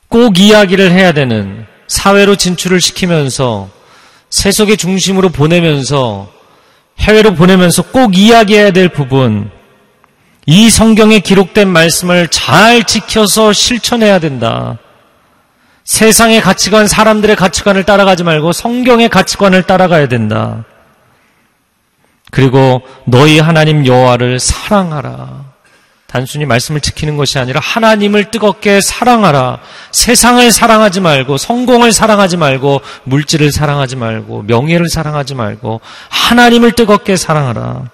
꼭 0.10 0.40
이야기를 0.40 0.92
해야 0.92 1.12
되는 1.14 1.65
사회로 1.88 2.36
진출을 2.36 2.82
시키면서 2.82 3.70
세속의 4.30 4.78
중심으로 4.78 5.30
보내면서 5.30 6.32
해외로 7.00 7.34
보내면서 7.34 7.84
꼭 7.84 8.18
이야기해야 8.18 8.72
될 8.72 8.90
부분, 8.90 9.52
이 10.46 10.70
성경에 10.70 11.20
기록된 11.20 11.68
말씀을 11.68 12.28
잘 12.30 12.84
지켜서 12.84 13.52
실천해야 13.54 14.20
된다. 14.20 14.78
세상의 15.84 16.42
가치관, 16.42 16.88
사람들의 16.88 17.36
가치관을 17.36 17.84
따라가지 17.84 18.24
말고 18.24 18.54
성경의 18.54 19.10
가치관을 19.10 19.64
따라가야 19.64 20.08
된다. 20.08 20.66
그리고 22.32 22.82
너희 23.06 23.40
하나님 23.40 23.86
여호와를 23.86 24.40
사랑하라. 24.40 25.55
단순히 26.16 26.46
말씀을 26.46 26.80
지키는 26.80 27.18
것이 27.18 27.40
아니라 27.40 27.60
하나님을 27.60 28.32
뜨겁게 28.32 28.80
사랑하라. 28.80 29.60
세상을 29.92 30.50
사랑하지 30.50 31.02
말고 31.02 31.36
성공을 31.36 31.92
사랑하지 31.92 32.38
말고 32.38 32.80
물질을 33.04 33.52
사랑하지 33.52 33.98
말고 33.98 34.44
명예를 34.44 34.88
사랑하지 34.88 35.36
말고 35.36 35.82
하나님을 36.08 36.72
뜨겁게 36.72 37.18
사랑하라. 37.18 37.90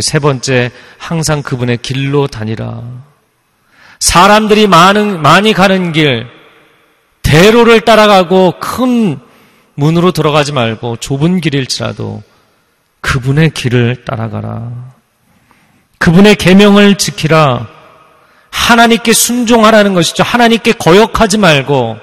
세 0.00 0.20
번째, 0.20 0.70
항상 0.96 1.42
그분의 1.42 1.78
길로 1.78 2.28
다니라. 2.28 2.82
사람들이 3.98 4.68
많은, 4.68 5.20
많이 5.20 5.52
가는 5.52 5.90
길, 5.90 6.28
대로를 7.22 7.80
따라가고 7.80 8.60
큰 8.60 9.18
문으로 9.74 10.12
들어가지 10.12 10.52
말고 10.52 10.98
좁은 10.98 11.40
길일지라도 11.40 12.22
그분의 13.00 13.50
길을 13.50 14.04
따라가라. 14.04 14.97
그분의 15.98 16.36
계명을 16.36 16.96
지키라. 16.96 17.68
하나님께 18.50 19.12
순종하라는 19.12 19.94
것이죠. 19.94 20.22
하나님께 20.22 20.72
거역하지 20.72 21.38
말고 21.38 21.96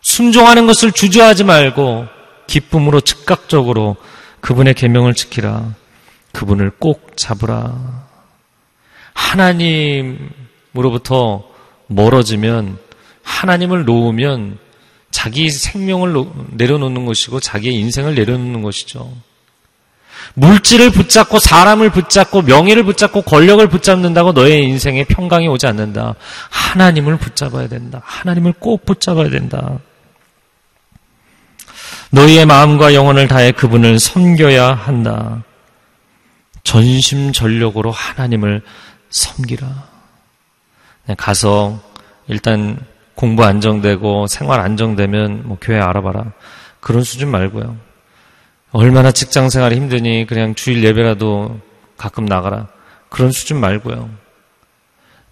순종하는 0.00 0.66
것을 0.66 0.92
주저하지 0.92 1.44
말고 1.44 2.06
기쁨으로 2.46 3.00
즉각적으로 3.00 3.96
그분의 4.40 4.74
계명을 4.74 5.14
지키라. 5.14 5.74
그분을 6.32 6.72
꼭 6.78 7.16
잡으라. 7.16 8.06
하나님으로부터 9.14 10.28
멀어지면 11.86 12.78
하나님을 13.22 13.84
놓으면 13.84 14.58
자기 15.10 15.50
생명을 15.50 16.14
내려놓는 16.52 17.04
것이고 17.04 17.40
자기의 17.40 17.74
인생을 17.74 18.14
내려놓는 18.14 18.62
것이죠. 18.62 19.12
물질을 20.34 20.90
붙잡고 20.90 21.38
사람을 21.38 21.90
붙잡고 21.90 22.42
명예를 22.42 22.84
붙잡고 22.84 23.22
권력을 23.22 23.66
붙잡는다고 23.68 24.32
너의 24.32 24.62
인생에 24.64 25.04
평강이 25.04 25.48
오지 25.48 25.66
않는다. 25.66 26.14
하나님을 26.50 27.18
붙잡아야 27.18 27.68
된다. 27.68 28.00
하나님을 28.04 28.54
꼭 28.58 28.84
붙잡아야 28.84 29.30
된다. 29.30 29.78
너희의 32.10 32.46
마음과 32.46 32.94
영혼을 32.94 33.28
다해 33.28 33.52
그분을 33.52 33.98
섬겨야 33.98 34.72
한다. 34.74 35.42
전심전력으로 36.64 37.90
하나님을 37.90 38.62
섬기라. 39.10 39.66
가서 41.16 41.80
일단 42.28 42.78
공부 43.14 43.44
안정되고 43.44 44.26
생활 44.28 44.60
안정되면 44.60 45.42
뭐 45.44 45.58
교회 45.60 45.80
알아봐라. 45.80 46.32
그런 46.80 47.02
수준 47.02 47.30
말고요. 47.30 47.76
얼마나 48.72 49.10
직장 49.10 49.50
생활이 49.50 49.76
힘드니 49.76 50.26
그냥 50.26 50.54
주일 50.54 50.84
예배라도 50.84 51.60
가끔 51.96 52.24
나가라. 52.24 52.68
그런 53.08 53.32
수준 53.32 53.58
말고요. 53.58 54.08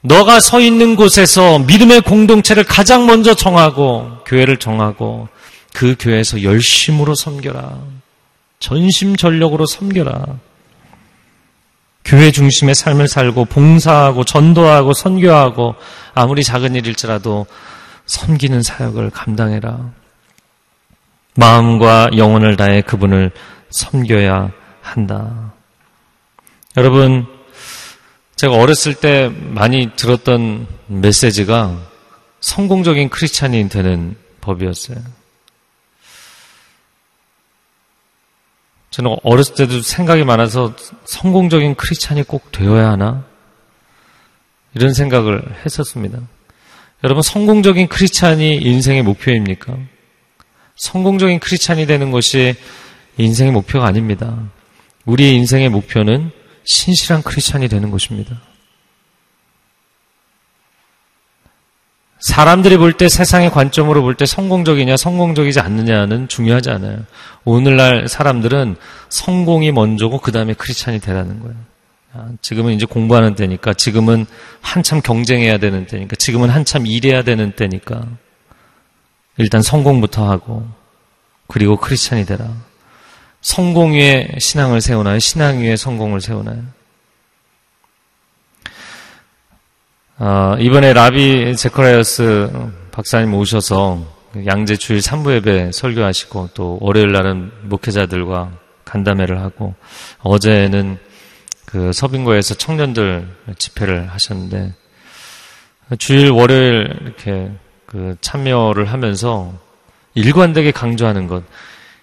너가 0.01 0.41
서 0.41 0.61
있는 0.61 0.97
곳에서 0.97 1.59
믿음의 1.61 2.03
공동체를 2.03 2.65
가장 2.65 3.07
먼저 3.07 3.35
정하고 3.35 4.19
교회를 4.27 4.59
정하고 4.59 5.29
그 5.73 5.97
교회에서 5.99 6.43
열심으로 6.43 7.15
섬겨라. 7.15 7.79
전심전력으로 8.61 9.67
섬겨라. 9.67 10.27
교회 12.05 12.31
중심의 12.31 12.75
삶을 12.75 13.07
살고 13.07 13.45
봉사하고 13.45 14.25
전도하고 14.25 14.95
선교하고 14.95 15.75
아무리 16.15 16.43
작은 16.43 16.75
일일지라도 16.75 17.47
섬기는 18.07 18.63
사역을 18.63 19.11
감당해라. 19.11 19.91
마음과 21.39 22.11
영혼을 22.17 22.57
다해 22.57 22.83
그분을 22.83 23.31
섬겨야 23.71 24.51
한다. 24.81 25.53
여러분, 26.77 27.27
제가 28.35 28.55
어렸을 28.55 28.95
때 28.95 29.29
많이 29.29 29.91
들었던 29.95 30.67
메시지가 30.89 31.79
성공적인 32.41 33.09
크리스찬이 33.09 33.69
되는 33.69 34.17
법이었어요. 34.41 34.99
저는 38.91 39.17
어렸을 39.23 39.55
때도 39.55 39.83
생각이 39.83 40.25
많아서 40.25 40.75
성공적인 41.05 41.77
크리스찬이 41.77 42.25
꼭 42.25 42.51
되어야 42.51 42.91
하나? 42.91 43.25
이런 44.75 44.93
생각을 44.93 45.45
했었습니다. 45.65 46.19
여러분, 47.05 47.23
성공적인 47.23 47.87
크리스찬이 47.87 48.57
인생의 48.57 49.05
목표입니까? 49.05 49.77
성공적인 50.79 51.41
크리스찬이 51.41 51.87
되는 51.87 52.11
것이 52.11 52.55
인생의 53.19 53.53
목표가 53.53 53.87
아닙니다. 53.87 54.39
우리의 55.05 55.35
인생의 55.35 55.69
목표는 55.69 56.31
신실한 56.65 57.23
크리스찬이 57.23 57.69
되는 57.69 57.91
것입니다. 57.91 58.41
사람들이 62.21 62.77
볼 62.79 62.95
때 62.95 63.09
세상의 63.09 63.51
관점으로 63.51 64.03
볼 64.03 64.15
때 64.17 64.27
성공적이냐 64.27 64.97
성공적이지 64.97 65.61
않느냐는 65.61 66.27
중요하지 66.29 66.71
않아요. 66.71 67.05
오늘날 67.45 68.09
사람들은 68.09 68.77
성공이 69.09 69.71
먼저고 69.73 70.19
그 70.19 70.33
다음에 70.33 70.55
크리스찬이 70.55 70.99
되라는 71.01 71.41
거예요. 71.41 71.55
아, 72.13 72.29
지금은 72.43 72.73
이제 72.73 72.87
공부하는 72.87 73.35
때니까 73.35 73.75
지금은 73.75 74.27
한참 74.61 75.01
경쟁해야 75.01 75.59
되는 75.59 75.87
때니까 75.87 76.17
지금은 76.17 76.51
한참 76.51 76.87
일해야 76.87 77.23
되는 77.23 77.53
때니까 77.53 78.03
일단 79.39 79.63
성공부터 79.63 80.29
하고 80.29 80.67
그리고 81.47 81.77
크리스찬이 81.77 82.27
되라. 82.27 82.47
성공 83.41 83.93
위에 83.93 84.29
신앙을 84.39 84.81
세우나요? 84.81 85.19
신앙 85.19 85.61
위에 85.61 85.77
성공을 85.77 86.21
세우나요? 86.21 86.63
어, 90.19 90.57
이번에 90.59 90.93
라비 90.93 91.57
제커라이어스 91.57 92.51
박사님 92.91 93.33
오셔서 93.35 94.05
양재 94.45 94.77
주일 94.77 94.99
3부 94.99 95.33
예배 95.37 95.71
설교하시고 95.73 96.51
또 96.55 96.79
월요일 96.81 97.13
날은 97.13 97.53
목회자들과 97.63 98.51
간담회를 98.85 99.41
하고 99.41 99.75
어제는 100.23 100.99
그 101.65 101.93
서빙고에서 101.93 102.55
청년들 102.55 103.29
집회를 103.59 104.09
하셨는데 104.09 104.75
주일 105.99 106.31
월요일 106.31 106.99
이렇게 107.03 107.53
그 107.89 108.17
참여를 108.21 108.85
하면서 108.85 109.55
일관되게 110.15 110.73
강조하는 110.73 111.27
것 111.27 111.43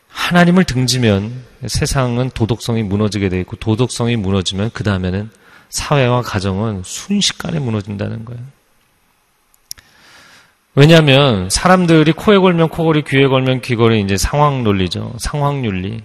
하나님을 0.10 0.64
등지면 0.64 1.44
세상은 1.68 2.32
도덕성이 2.32 2.82
무너지게 2.82 3.30
돼 3.30 3.40
있고 3.42 3.56
도덕성이 3.58 4.16
무너지면 4.16 4.72
그 4.74 4.84
다음에는 4.84 5.30
사회와 5.70 6.24
가정은 6.24 6.82
순식간에 6.84 7.60
무너진다는 7.60 8.26
거예요. 8.26 8.42
왜냐하면 10.74 11.50
사람들이 11.52 12.14
코에 12.14 12.40
걸면 12.40 12.70
코걸이, 12.70 13.04
귀에 13.04 13.28
걸면 13.28 13.62
귀걸이 13.62 14.02
이제 14.02 14.18
상황 14.18 14.64
논리죠. 14.64 15.14
상황 15.20 15.64
윤리. 15.66 16.02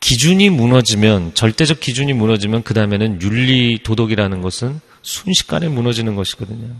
기준이 0.00 0.50
무너지면 0.50 1.34
절대적 1.34 1.78
기준이 1.78 2.12
무너지면 2.12 2.64
그 2.64 2.74
다음에는 2.74 3.22
윤리 3.22 3.82
도덕이라는 3.84 4.42
것은 4.42 4.80
순식간에 5.02 5.68
무너지는 5.68 6.16
것이거든요. 6.16 6.74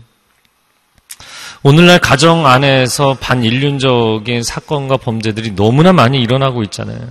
오늘날 1.63 1.99
가정 1.99 2.47
안에서 2.47 3.17
반인륜적인 3.19 4.41
사건과 4.41 4.97
범죄들이 4.97 5.51
너무나 5.55 5.93
많이 5.93 6.19
일어나고 6.19 6.63
있잖아요. 6.63 7.07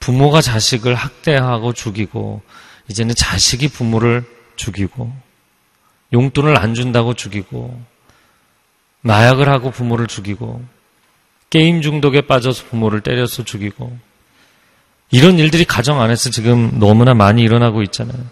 부모가 0.00 0.42
자식을 0.42 0.94
학대하고 0.94 1.72
죽이고 1.72 2.42
이제는 2.88 3.14
자식이 3.14 3.68
부모를 3.68 4.24
죽이고 4.56 5.10
용돈을 6.12 6.58
안 6.58 6.74
준다고 6.74 7.14
죽이고 7.14 7.80
마약을 9.00 9.48
하고 9.48 9.70
부모를 9.70 10.06
죽이고 10.06 10.62
게임 11.48 11.80
중독에 11.80 12.20
빠져서 12.22 12.66
부모를 12.66 13.00
때려서 13.00 13.44
죽이고 13.44 13.96
이런 15.10 15.38
일들이 15.38 15.64
가정 15.64 16.02
안에서 16.02 16.28
지금 16.28 16.78
너무나 16.78 17.14
많이 17.14 17.42
일어나고 17.42 17.82
있잖아요. 17.82 18.22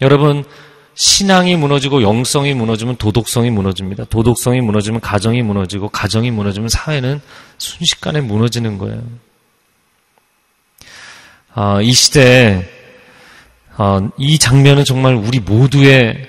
여러분 0.00 0.44
신앙이 0.94 1.56
무너지고 1.56 2.02
영성이 2.02 2.54
무너지면 2.54 2.96
도덕성이 2.96 3.50
무너집니다. 3.50 4.04
도덕성이 4.04 4.60
무너지면 4.60 5.00
가정이 5.00 5.42
무너지고 5.42 5.88
가정이 5.88 6.30
무너지면 6.30 6.68
사회는 6.68 7.20
순식간에 7.58 8.20
무너지는 8.20 8.78
거예요. 8.78 9.02
아, 11.54 11.80
이 11.80 11.92
시대에 11.92 12.64
어, 13.76 14.08
이 14.18 14.38
장면은 14.38 14.84
정말 14.84 15.14
우리 15.14 15.40
모두에게 15.40 16.28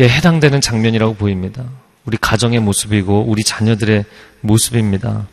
해당되는 0.00 0.60
장면이라고 0.60 1.14
보입니다. 1.14 1.64
우리 2.06 2.16
가정의 2.16 2.60
모습이고 2.60 3.24
우리 3.26 3.42
자녀들의 3.42 4.04
모습입니다. 4.40 5.26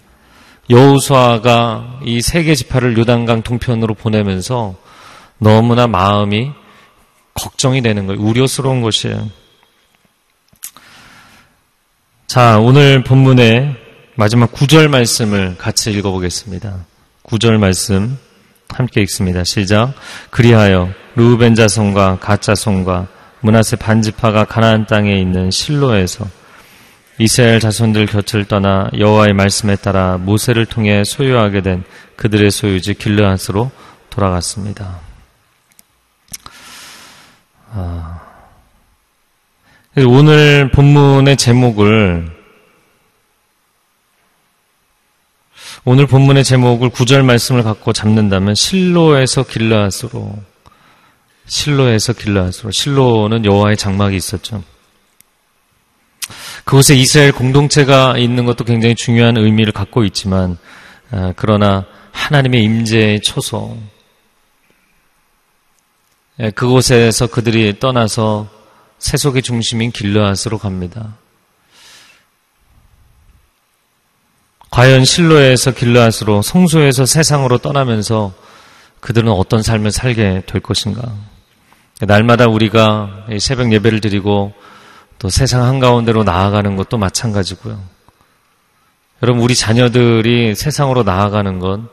여우수아가 0.70 2.00
이 2.06 2.22
세계 2.22 2.56
지파를 2.56 2.98
요단강 2.98 3.44
동편으로 3.44 3.94
보내면서 3.94 4.76
너무나 5.38 5.88
마음이 5.88 6.52
걱정이 7.42 7.82
되는 7.82 8.08
거예요. 8.08 8.22
우려스러운 8.22 8.82
것이에요. 8.82 9.30
자, 12.28 12.60
오늘 12.60 13.04
본문의 13.04 13.76
마지막 14.16 14.52
구절 14.52 14.88
말씀을 14.88 15.58
같이 15.58 15.92
읽어보겠습니다. 15.92 16.86
구절 17.24 17.58
말씀 17.58 18.18
함께 18.70 19.02
읽습니다. 19.02 19.44
시작. 19.44 19.94
그리하여 20.30 20.90
루벤 21.16 21.56
자손과 21.56 22.20
가 22.20 22.38
자손과 22.38 23.08
문하세 23.42 23.78
반지파가 23.78 24.46
가나안 24.46 24.86
땅에 24.86 25.20
있는 25.20 25.52
실로에서 25.52 26.26
이스라엘 27.18 27.60
자손들 27.60 28.06
곁을 28.06 28.46
떠나 28.46 28.90
여호와의 28.98 29.34
말씀에 29.34 29.76
따라 29.76 30.18
모세를 30.18 30.66
통해 30.66 31.04
소유하게 31.04 31.62
된 31.62 31.84
그들의 32.16 32.50
소유지 32.52 32.94
길르앗으로 32.94 33.72
돌아갔습니다. 34.10 35.11
아, 37.74 38.20
오늘 40.06 40.70
본문의 40.72 41.38
제목을 41.38 42.30
오늘 45.86 46.06
본문의 46.06 46.44
제목을 46.44 46.90
구절 46.90 47.24
말씀을 47.24 47.64
갖고 47.64 47.94
잡는다면 47.94 48.56
실로에서 48.56 49.44
길라앗으로 49.44 50.38
실로에서 51.46 52.12
길라앗으로 52.12 52.72
실로는 52.72 53.46
여호와의 53.46 53.78
장막이 53.78 54.18
있었죠. 54.18 54.64
그곳에 56.66 56.94
이스라엘 56.96 57.32
공동체가 57.32 58.18
있는 58.18 58.44
것도 58.44 58.66
굉장히 58.66 58.96
중요한 58.96 59.38
의미를 59.38 59.72
갖고 59.72 60.04
있지만 60.04 60.58
아, 61.10 61.32
그러나 61.38 61.86
하나님의 62.12 62.64
임재의 62.66 63.22
초소 63.22 63.78
예, 63.78 64.01
그곳에서 66.56 67.28
그들이 67.28 67.80
떠나서 67.80 68.50
세속의 68.98 69.44
중심인 69.44 69.92
길르앗으로 69.92 70.58
갑니다. 70.58 71.16
과연 74.72 75.06
실로에서 75.06 75.72
길르앗으로 75.72 76.42
성소에서 76.42 77.06
세상으로 77.06 77.58
떠나면서 77.60 78.34
그들은 79.02 79.30
어떤 79.32 79.62
삶을 79.62 79.92
살게 79.92 80.44
될 80.48 80.62
것인가? 80.62 81.14
날마다 82.02 82.48
우리가 82.48 83.26
새벽 83.40 83.72
예배를 83.74 84.02
드리고 84.02 84.54
또 85.20 85.30
세상 85.30 85.64
한가운데로 85.64 86.24
나아가는 86.24 86.76
것도 86.76 86.98
마찬가지고요. 86.98 87.80
여러분, 89.22 89.44
우리 89.44 89.54
자녀들이 89.54 90.56
세상으로 90.56 91.04
나아가는 91.04 91.60
건 91.60 91.90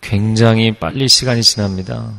굉장히 0.00 0.72
빨리 0.72 1.08
시간이 1.08 1.42
지납니다. 1.42 2.12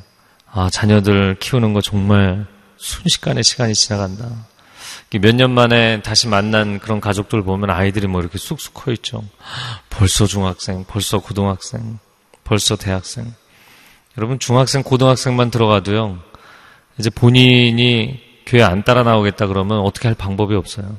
아, 0.52 0.70
자녀들 0.70 1.38
키우는 1.40 1.74
거 1.74 1.82
정말 1.82 2.46
순식간에 2.78 3.42
시간이 3.44 3.74
지나간다. 3.74 4.30
몇 5.22 5.36
년 5.36 5.52
만에 5.52 6.02
다시 6.02 6.28
만난 6.28 6.80
그런 6.80 7.00
가족들 7.00 7.42
보면 7.44 7.70
아이들이 7.70 8.08
뭐 8.08 8.22
이렇게 8.22 8.38
쑥쑥 8.38 8.74
커 8.74 8.92
있죠. 8.92 9.24
벌써 9.90 10.26
중학생, 10.26 10.84
벌써 10.86 11.20
고등학생, 11.20 12.00
벌써 12.44 12.76
대학생. 12.76 13.34
여러분 14.18 14.40
중학생, 14.40 14.84
고등학생만 14.84 15.50
들어가도요. 15.52 16.20
이제 16.98 17.10
본인이 17.10 18.22
교회 18.46 18.64
안 18.64 18.84
따라 18.84 19.04
나오겠다 19.04 19.48
그러면 19.48 19.80
어떻게 19.80 20.08
할 20.08 20.16
방법이 20.16 20.56
없어요. 20.56 20.98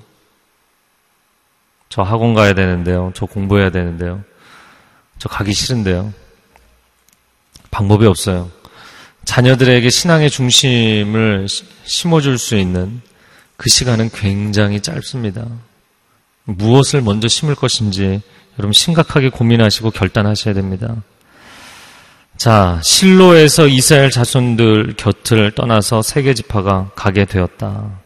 저 1.88 2.02
학원 2.02 2.34
가야 2.34 2.54
되는데요. 2.54 3.12
저 3.14 3.26
공부해야 3.26 3.70
되는데요. 3.70 4.22
저 5.18 5.28
가기 5.28 5.52
싫은데요. 5.52 6.12
방법이 7.70 8.06
없어요. 8.06 8.50
자녀들에게 9.28 9.90
신앙의 9.90 10.30
중심을 10.30 11.48
심어줄 11.84 12.38
수 12.38 12.56
있는 12.56 13.02
그 13.58 13.68
시간은 13.68 14.08
굉장히 14.08 14.80
짧습니다. 14.80 15.46
무엇을 16.44 17.02
먼저 17.02 17.28
심을 17.28 17.54
것인지 17.54 18.22
여러분 18.58 18.72
심각하게 18.72 19.28
고민하시고 19.28 19.90
결단하셔야 19.90 20.54
됩니다. 20.54 21.02
자, 22.38 22.80
실로에서 22.82 23.66
이스라엘 23.66 24.10
자손들 24.10 24.94
곁을 24.96 25.50
떠나서 25.50 26.00
세계 26.00 26.32
지파가 26.32 26.92
가게 26.94 27.26
되었다. 27.26 28.00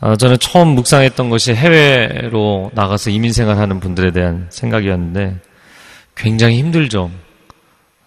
아, 0.00 0.16
저는 0.16 0.40
처음 0.40 0.70
묵상했던 0.70 1.30
것이 1.30 1.54
해외로 1.54 2.72
나가서 2.74 3.10
이민 3.10 3.32
생활하는 3.32 3.78
분들에 3.78 4.10
대한 4.10 4.48
생각이었는데 4.50 5.38
굉장히 6.16 6.58
힘들죠. 6.58 7.12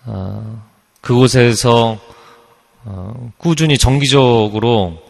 어, 0.04 0.67
그곳에서 1.08 1.98
어, 2.84 3.32
꾸준히 3.38 3.78
정기적으로 3.78 5.02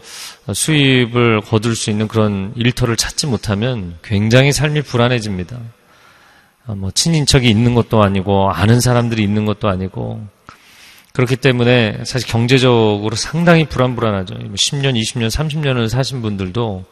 수입을 0.53 1.41
거둘 1.41 1.75
수 1.75 1.89
있는 1.89 2.07
그런 2.07 2.53
일터를 2.55 2.95
찾지 2.95 3.25
못하면 3.25 3.97
굉장히 4.03 4.51
삶이 4.51 4.83
불안해집니다. 4.83 5.57
어, 6.67 6.75
뭐 6.75 6.91
친인척이 6.91 7.49
있는 7.49 7.73
것도 7.73 8.03
아니고 8.03 8.51
아는 8.51 8.79
사람들이 8.79 9.23
있는 9.23 9.45
것도 9.45 9.69
아니고 9.69 10.23
그렇기 11.13 11.35
때문에 11.35 12.03
사실 12.05 12.27
경제적으로 12.27 13.15
상당히 13.15 13.65
불안불안하죠. 13.65 14.35
10년, 14.35 15.01
20년, 15.01 15.31
30년을 15.31 15.89
사신 15.89 16.21
분들도 16.21 16.85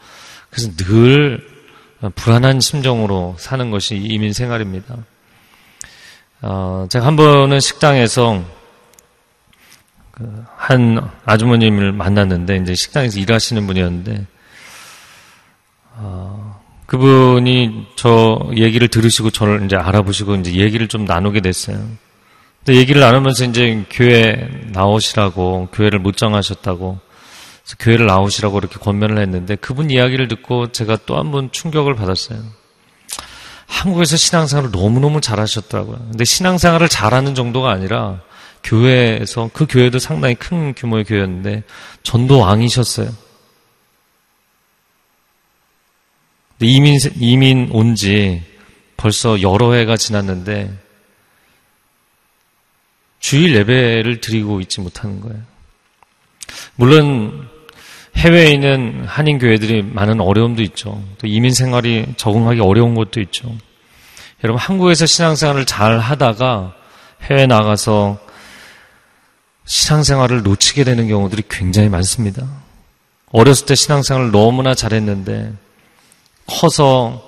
그래서 0.50 0.72
늘 0.78 1.48
불안한 2.16 2.60
심정으로 2.60 3.36
사는 3.38 3.70
것이 3.70 3.98
이민 3.98 4.34
생활입니다. 4.34 4.98
어, 6.42 6.88
제가 6.90 7.06
한 7.06 7.16
번은 7.16 7.60
식당에서 7.60 8.42
그 8.42 8.65
한 10.56 11.10
아주머님을 11.26 11.92
만났는데 11.92 12.58
이제 12.58 12.74
식당에서 12.76 13.20
일하시는 13.20 13.66
분이었는데 13.68 14.26
어, 15.98 16.62
그분이 16.86 17.88
저 17.96 18.50
얘기를 18.56 18.88
들으시고 18.88 19.32
저를 19.32 19.66
이제 19.66 19.76
알아보시고 19.76 20.36
이제 20.36 20.56
얘기를 20.56 20.88
좀 20.88 21.06
나누게 21.06 21.42
됐어요. 21.42 21.78
근데 22.64 22.80
얘기를 22.80 23.02
나누면서 23.02 23.46
이제 23.46 23.86
교회 23.90 24.50
나오시라고 24.72 25.70
교회를 25.72 26.00
못 26.00 26.18
정하셨다고 26.18 27.00
교회를 27.80 28.06
나오시라고 28.06 28.58
이렇게 28.60 28.78
권면을 28.80 29.18
했는데 29.20 29.56
그분 29.56 29.90
이야기를 29.90 30.28
듣고 30.28 30.72
제가 30.72 30.98
또 31.06 31.18
한 31.18 31.32
번 31.32 31.52
충격을 31.52 31.96
받았어요. 31.96 32.40
한국에서 33.68 34.16
신앙생활을 34.16 34.72
너무너무 34.72 35.22
잘하셨더라고요. 35.22 35.98
근데 36.12 36.24
신앙생활을 36.24 36.88
잘하는 36.88 37.34
정도가 37.36 37.72
아니라 37.72 38.22
교회에서 38.66 39.50
그 39.54 39.66
교회도 39.70 40.00
상당히 40.00 40.36
큰 40.36 40.74
규모의 40.74 41.06
교회였는데 41.06 41.64
전도 42.04 42.40
왕이셨어요. 42.40 43.10
이민 46.62 46.98
이민 47.20 47.70
온 47.72 47.96
지 47.96 48.44
벌써 48.98 49.42
여러 49.42 49.74
해가 49.74 49.98
지났는데 49.98 50.74
주일 53.20 53.56
예배를 53.56 54.22
드리고 54.22 54.62
있지 54.62 54.82
못하는 54.82 55.22
거예요. 55.22 55.42
물론 56.76 57.48
해외에 58.16 58.52
있는 58.52 59.04
한인 59.06 59.38
교회들이 59.38 59.82
많은 59.84 60.22
어려움도 60.22 60.62
있죠. 60.64 61.04
또 61.18 61.28
이민 61.28 61.54
생활이 61.54 62.06
적응하기 62.18 62.62
어려운 62.62 62.96
것도 62.96 63.20
있죠. 63.22 63.54
여러분 64.44 64.60
한국에서 64.60 65.06
신앙생활을 65.06 65.66
잘 65.66 66.00
하다가 66.00 66.76
해외 67.24 67.48
나가서 67.48 68.25
신앙생활을 69.66 70.44
놓치게 70.44 70.84
되는 70.84 71.08
경우들이 71.08 71.44
굉장히 71.50 71.90
많습니다. 71.90 72.48
어렸을 73.32 73.66
때 73.66 73.76
신앙생활을 73.76 74.32
너무나 74.32 74.74
잘했는데 74.74 75.54
커서 76.48 77.22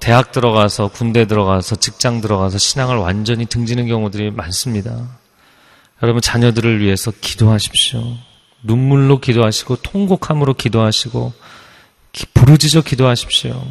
대학 0.00 0.32
들어가서 0.32 0.88
군대 0.88 1.26
들어가서 1.26 1.76
직장 1.76 2.20
들어가서 2.20 2.58
신앙을 2.58 2.96
완전히 2.96 3.46
등지는 3.46 3.86
경우들이 3.86 4.32
많습니다. 4.32 5.08
여러분 6.02 6.20
자녀들을 6.20 6.80
위해서 6.80 7.10
기도하십시오. 7.20 8.02
눈물로 8.62 9.20
기도하시고 9.20 9.76
통곡함으로 9.76 10.54
기도하시고 10.54 11.32
부르짖어 12.34 12.82
기도하십시오. 12.82 13.64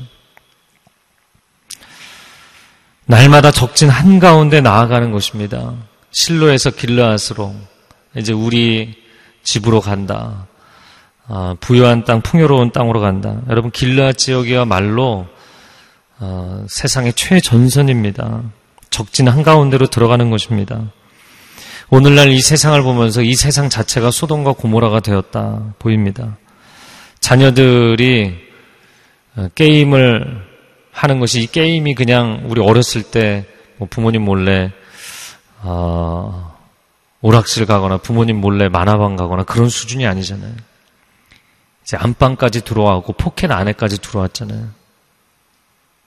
날마다 3.05 3.51
적진 3.51 3.89
한가운데 3.89 4.61
나아가는 4.61 5.11
것입니다. 5.11 5.73
실로에서 6.11 6.71
길르앗으로 6.71 7.53
이제 8.15 8.33
우리 8.33 8.95
집으로 9.43 9.81
간다. 9.81 10.47
아, 11.27 11.55
부유한 11.59 12.03
땅, 12.03 12.21
풍요로운 12.21 12.71
땅으로 12.71 12.99
간다. 12.99 13.41
여러분 13.49 13.71
길르앗 13.71 14.17
지역이야말로 14.17 15.27
어, 16.19 16.65
세상의 16.67 17.13
최전선입니다. 17.13 18.43
적진 18.89 19.27
한가운데로 19.27 19.87
들어가는 19.87 20.29
것입니다. 20.29 20.91
오늘날 21.89 22.29
이 22.29 22.39
세상을 22.41 22.81
보면서 22.83 23.21
이 23.21 23.35
세상 23.35 23.69
자체가 23.69 24.11
소돔과 24.11 24.53
고모라가 24.53 24.99
되었다 24.99 25.73
보입니다. 25.79 26.37
자녀들이 27.19 28.35
어, 29.35 29.47
게임을 29.55 30.53
하는 30.91 31.19
것이 31.19 31.41
이 31.41 31.47
게임이 31.47 31.95
그냥 31.95 32.43
우리 32.47 32.61
어렸을 32.61 33.03
때 33.03 33.45
뭐 33.77 33.87
부모님 33.89 34.23
몰래 34.23 34.71
어, 35.61 36.52
오락실 37.23 37.65
가거나 37.65 37.97
부모님 37.97 38.41
몰래 38.41 38.67
만화방 38.67 39.15
가거나 39.15 39.43
그런 39.43 39.69
수준이 39.69 40.05
아니잖아요. 40.05 40.53
이제 41.83 41.95
안방까지 41.97 42.65
들어와고 42.65 43.13
포켓 43.13 43.49
안에까지 43.49 44.01
들어왔잖아요. 44.01 44.67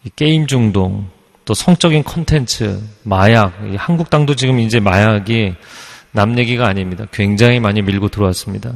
이 0.05 0.11
게임 0.14 0.47
중독, 0.47 1.05
또 1.47 1.55
성적인 1.55 2.05
컨텐츠, 2.05 2.83
마약, 3.03 3.55
한국 3.79 4.11
땅도 4.11 4.37
지금 4.37 4.61
이제 4.61 4.79
마약이 4.79 5.55
남 6.12 6.39
얘기가 6.39 6.67
아닙니다. 6.67 7.07
굉장히 7.12 7.61
많이 7.61 7.81
밀고 7.81 8.09
들어왔습니다. 8.09 8.75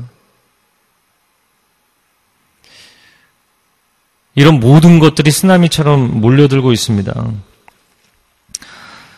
이런 4.34 4.61
모든 4.61 4.99
것들이 4.99 5.30
쓰나미처럼 5.30 6.22
몰려들고 6.22 6.72
있습니다. 6.72 7.12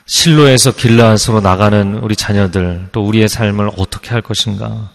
실로에서 0.06 0.72
길라앗으로 0.72 1.40
나가는 1.40 1.94
우리 1.98 2.16
자녀들, 2.16 2.88
또 2.92 3.02
우리의 3.02 3.28
삶을 3.28 3.70
어떻게 3.76 4.10
할 4.10 4.20
것인가. 4.20 4.90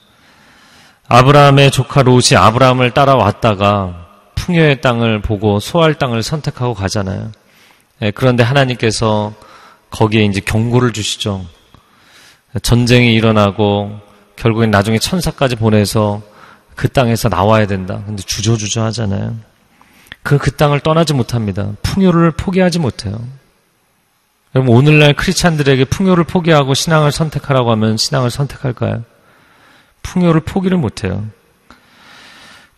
아브라함의 1.08 1.72
조카 1.72 2.02
롯이 2.04 2.36
아브라함을 2.36 2.92
따라왔다가 2.92 4.08
풍요의 4.36 4.82
땅을 4.82 5.22
보고 5.22 5.60
소할 5.60 5.94
땅을 5.96 6.24
선택하고 6.24 6.74
가잖아요. 6.74 7.32
예, 8.02 8.12
그런데 8.12 8.44
하나님께서 8.44 9.34
거기에 9.90 10.26
이제 10.26 10.42
경고를 10.42 10.94
주시죠. 10.94 11.46
전쟁이 12.62 13.14
일어나고 13.14 14.00
결국엔 14.36 14.70
나중에 14.72 15.00
천사까지 15.00 15.56
보내서 15.56 16.22
그 16.76 16.88
땅에서 16.90 17.30
나와야 17.30 17.66
된다. 17.66 18.04
근데 18.06 18.22
주저주저 18.22 18.84
하잖아요. 18.86 19.36
그, 20.22 20.38
그 20.38 20.52
땅을 20.52 20.82
떠나지 20.82 21.14
못합니다. 21.14 21.72
풍요를 21.82 22.32
포기하지 22.32 22.80
못해요. 22.80 23.20
여러분, 24.56 24.76
오늘날 24.76 25.14
크리스찬들에게 25.14 25.86
풍요를 25.86 26.24
포기하고 26.24 26.74
신앙을 26.74 27.12
선택하라고 27.12 27.72
하면 27.72 27.98
신앙을 27.98 28.32
선택할까요? 28.32 29.04
풍요를 30.02 30.42
포기를 30.42 30.78
못해요. 30.78 31.26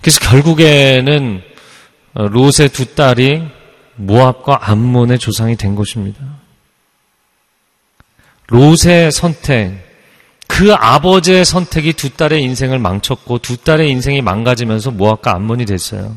그래서 0.01 0.20
결국에는 0.20 1.41
롯의 2.13 2.70
두 2.74 2.95
딸이 2.95 3.43
모압과 3.95 4.70
암몬의 4.70 5.20
조상이 5.20 5.55
된 5.55 5.76
것입니다. 5.76 6.20
롯의 8.47 9.11
선택, 9.11 9.88
그 10.47 10.74
아버지의 10.74 11.45
선택이 11.45 11.93
두 11.93 12.09
딸의 12.09 12.41
인생을 12.43 12.80
망쳤고 12.80 13.38
두 13.39 13.57
딸의 13.57 13.89
인생이 13.91 14.22
망가지면서 14.22 14.91
모압과 14.91 15.36
암몬이 15.36 15.65
됐어요. 15.65 16.15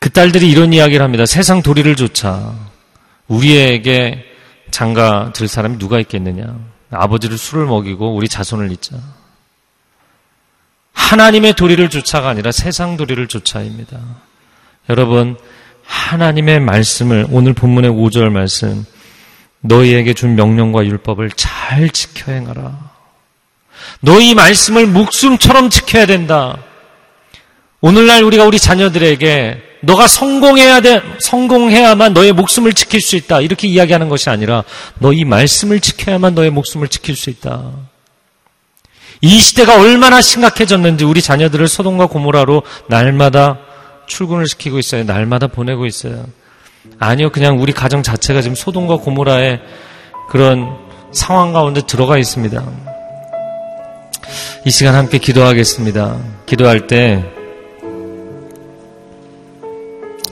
그 0.00 0.10
딸들이 0.10 0.50
이런 0.50 0.72
이야기를 0.72 1.02
합니다. 1.02 1.26
세상 1.26 1.62
도리를 1.62 1.94
쫓아 1.96 2.54
우리에게 3.26 4.24
장가 4.70 5.32
들 5.32 5.48
사람이 5.48 5.78
누가 5.78 5.98
있겠느냐? 6.00 6.56
아버지를 6.90 7.36
술을 7.36 7.66
먹이고 7.66 8.14
우리 8.14 8.28
자손을 8.28 8.70
잇자. 8.72 8.96
하나님의 10.92 11.54
도리를 11.54 11.88
쫓아가 11.90 12.28
아니라 12.28 12.52
세상 12.52 12.96
도리를 12.96 13.26
쫓아입니다. 13.28 13.98
여러분, 14.88 15.36
하나님의 15.84 16.60
말씀을, 16.60 17.26
오늘 17.30 17.52
본문의 17.54 17.90
5절 17.90 18.30
말씀, 18.30 18.84
너희에게 19.60 20.14
준 20.14 20.34
명령과 20.34 20.84
율법을 20.84 21.30
잘 21.30 21.88
지켜 21.90 22.32
행하라. 22.32 22.90
너희 24.00 24.34
말씀을 24.34 24.86
목숨처럼 24.86 25.70
지켜야 25.70 26.06
된다. 26.06 26.58
오늘날 27.80 28.22
우리가 28.22 28.44
우리 28.44 28.58
자녀들에게 28.58 29.67
너가 29.80 30.08
성공해야 30.08 30.80
돼, 30.80 31.02
성공해야만 31.20 32.12
너의 32.12 32.32
목숨을 32.32 32.72
지킬 32.72 33.00
수 33.00 33.16
있다. 33.16 33.40
이렇게 33.40 33.68
이야기하는 33.68 34.08
것이 34.08 34.28
아니라 34.30 34.64
너희 34.98 35.24
말씀을 35.24 35.80
지켜야만 35.80 36.34
너의 36.34 36.50
목숨을 36.50 36.88
지킬 36.88 37.16
수 37.16 37.30
있다. 37.30 37.72
이 39.20 39.40
시대가 39.40 39.80
얼마나 39.80 40.20
심각해졌는지 40.20 41.04
우리 41.04 41.22
자녀들을 41.22 41.66
소돔과 41.66 42.06
고모라로 42.06 42.62
날마다 42.88 43.58
출근을 44.06 44.46
시키고 44.46 44.78
있어요. 44.78 45.04
날마다 45.04 45.48
보내고 45.48 45.86
있어요. 45.86 46.26
아니요, 46.98 47.30
그냥 47.30 47.60
우리 47.60 47.72
가정 47.72 48.02
자체가 48.02 48.42
지금 48.42 48.54
소돔과 48.54 48.98
고모라의 48.98 49.60
그런 50.28 50.76
상황 51.12 51.52
가운데 51.52 51.80
들어가 51.86 52.18
있습니다. 52.18 52.64
이 54.64 54.70
시간 54.70 54.94
함께 54.94 55.18
기도하겠습니다. 55.18 56.18
기도할 56.46 56.86
때 56.86 57.24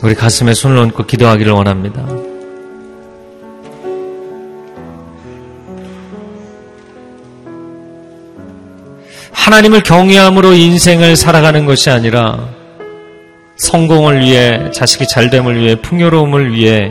우리 0.02 0.14
가슴에 0.14 0.54
손을 0.54 0.78
얹고 0.78 1.06
기도하기를 1.06 1.52
원합니다. 1.52 2.06
하나님을 9.32 9.82
경외함으로 9.82 10.54
인생을 10.54 11.16
살아가는 11.16 11.64
것이 11.66 11.88
아니라 11.88 12.48
성공을 13.56 14.20
위해 14.20 14.70
자식이 14.72 15.06
잘됨을 15.08 15.60
위해 15.60 15.76
풍요로움을 15.76 16.52
위해 16.52 16.90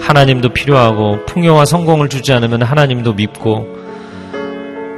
하나님도 0.00 0.52
필요하고 0.52 1.26
풍요와 1.26 1.64
성공을 1.64 2.08
주지 2.08 2.32
않으면 2.32 2.62
하나님도 2.62 3.14
믿고 3.14 3.66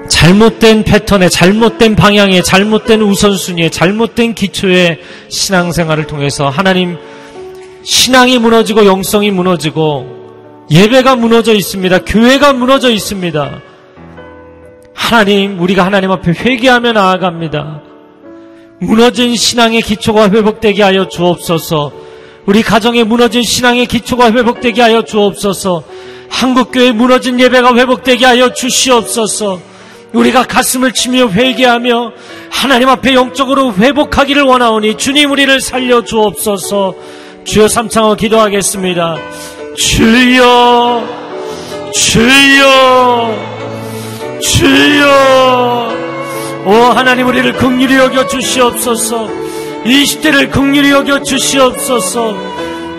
잘못된 0.08 0.84
패턴에 0.84 1.28
잘못된 1.28 1.96
방향에 1.96 2.42
잘못된 2.42 3.00
우선순위에 3.00 3.70
잘못된 3.70 4.34
기초의 4.34 4.98
신앙생활을 5.28 6.06
통해서 6.06 6.48
하나님 6.48 6.98
신앙이 7.82 8.38
무너지고 8.38 8.86
영성이 8.86 9.30
무너지고 9.30 10.20
예배가 10.70 11.16
무너져 11.16 11.54
있습니다. 11.54 12.04
교회가 12.04 12.52
무너져 12.52 12.90
있습니다. 12.90 13.60
하나님, 14.94 15.60
우리가 15.60 15.84
하나님 15.84 16.10
앞에 16.12 16.32
회개하며 16.32 16.92
나아갑니다. 16.92 17.82
무너진 18.80 19.34
신앙의 19.34 19.82
기초가 19.82 20.30
회복되게 20.30 20.82
하여 20.82 21.08
주옵소서. 21.08 21.92
우리 22.46 22.62
가정에 22.62 23.04
무너진 23.04 23.42
신앙의 23.42 23.86
기초가 23.86 24.32
회복되게 24.32 24.80
하여 24.80 25.02
주옵소서. 25.02 25.82
한국교회 26.30 26.92
무너진 26.92 27.40
예배가 27.40 27.74
회복되게 27.74 28.24
하여 28.24 28.52
주시옵소서. 28.52 29.60
우리가 30.12 30.44
가슴을 30.44 30.92
치며 30.92 31.28
회개하며 31.28 32.12
하나님 32.50 32.88
앞에 32.88 33.14
영적으로 33.14 33.74
회복하기를 33.74 34.42
원하오니 34.42 34.96
주님 34.96 35.30
우리를 35.30 35.60
살려 35.60 36.04
주옵소서. 36.04 36.94
주여 37.44 37.68
삼창어 37.68 38.14
기도하겠습니다. 38.14 39.16
주여, 39.76 41.04
주여, 41.94 43.34
주여. 44.40 45.90
오 46.66 46.72
하나님 46.94 47.26
우리를 47.26 47.52
극률히 47.54 47.96
여겨 47.96 48.26
주시옵소서. 48.26 49.28
이 49.86 50.04
시대를 50.04 50.50
극률히 50.50 50.90
여겨 50.90 51.22
주시옵소서. 51.22 52.36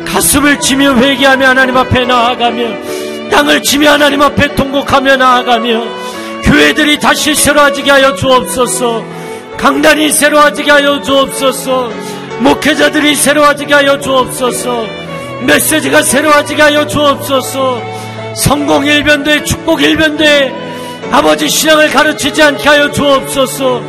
가슴을 0.05 0.59
치며 0.59 0.95
회개하며 0.95 1.47
하나님 1.47 1.77
앞에 1.77 2.05
나아가며 2.05 3.29
땅을 3.29 3.61
치며 3.61 3.91
하나님 3.91 4.21
앞에 4.21 4.55
통곡하며 4.55 5.15
나아가며 5.15 5.83
교회들이 6.43 6.99
다시 6.99 7.33
새로워지게 7.35 7.91
하여 7.91 8.15
주옵소서. 8.15 9.03
강단이 9.57 10.11
새로워지게 10.11 10.71
하여 10.71 11.01
주옵소서. 11.01 12.10
목회자들이 12.41 13.15
새로워지게 13.15 13.73
하여 13.73 13.99
주옵소서. 13.99 14.85
메시지가 15.45 16.01
새로워지게 16.01 16.61
하여 16.61 16.87
주옵소서. 16.87 17.81
성공 18.35 18.85
일변대 18.85 19.43
축복 19.43 19.81
일변대 19.81 20.53
아버지 21.11 21.49
신앙을 21.49 21.89
가르치지 21.89 22.41
않게 22.41 22.67
하여 22.67 22.91
주옵소서. 22.91 23.81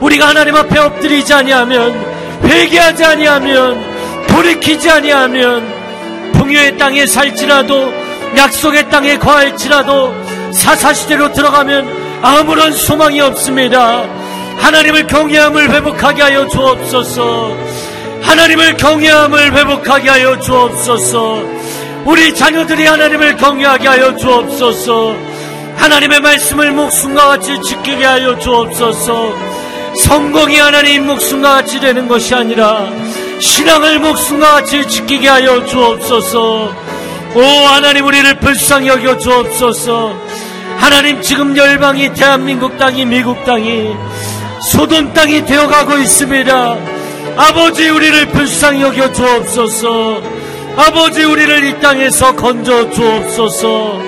우리가 0.00 0.28
하나님 0.28 0.56
앞에 0.56 0.78
엎드리지 0.78 1.32
아니하면 1.32 2.04
회개하지 2.44 3.04
아니하면 3.04 4.26
돌이키지 4.28 4.90
아니하면 4.90 6.32
풍요의 6.32 6.76
땅에 6.76 7.06
살지라도 7.06 7.92
약속의 8.36 8.90
땅에 8.90 9.16
거할지라도 9.16 10.14
사사시대로 10.52 11.32
들어가면 11.32 12.20
아무런 12.22 12.72
소망이 12.72 13.20
없습니다. 13.20 14.04
하나님을 14.58 15.06
경외함을 15.06 15.70
회복하게 15.70 16.22
하여 16.22 16.46
주옵소서. 16.48 17.95
하나님을 18.22 18.76
경외함을 18.76 19.52
회복하게 19.52 20.08
하여 20.08 20.38
주옵소서. 20.40 21.42
우리 22.04 22.34
자녀들이 22.34 22.86
하나님을 22.86 23.36
경외하게 23.36 23.88
하여 23.88 24.16
주옵소서. 24.16 25.16
하나님의 25.76 26.20
말씀을 26.20 26.72
목숨과 26.72 27.28
같이 27.28 27.60
지키게 27.62 28.04
하여 28.04 28.38
주옵소서. 28.38 29.34
성공이 29.96 30.56
하나님 30.56 31.06
목숨과 31.06 31.56
같이 31.56 31.80
되는 31.80 32.06
것이 32.06 32.34
아니라 32.34 32.86
신앙을 33.40 33.98
목숨과 33.98 34.52
같이 34.52 34.86
지키게 34.86 35.28
하여 35.28 35.64
주옵소서. 35.66 36.72
오 37.34 37.40
하나님 37.40 38.06
우리를 38.06 38.38
불쌍히 38.38 38.88
여겨 38.88 39.18
주옵소서. 39.18 40.16
하나님 40.78 41.20
지금 41.20 41.56
열방이 41.56 42.12
대한민국 42.14 42.78
땅이 42.78 43.04
미국 43.04 43.44
땅이 43.44 43.94
소돔 44.62 45.12
땅이 45.12 45.44
되어가고 45.44 45.98
있습니다. 45.98 46.95
아버지 47.36 47.88
우리를 47.88 48.28
불쌍히 48.28 48.82
여겨 48.82 49.12
주옵소서. 49.12 50.22
아버지 50.76 51.24
우리를 51.24 51.64
이 51.64 51.80
땅에서 51.80 52.34
건져 52.36 52.90
주옵소서. 52.90 53.98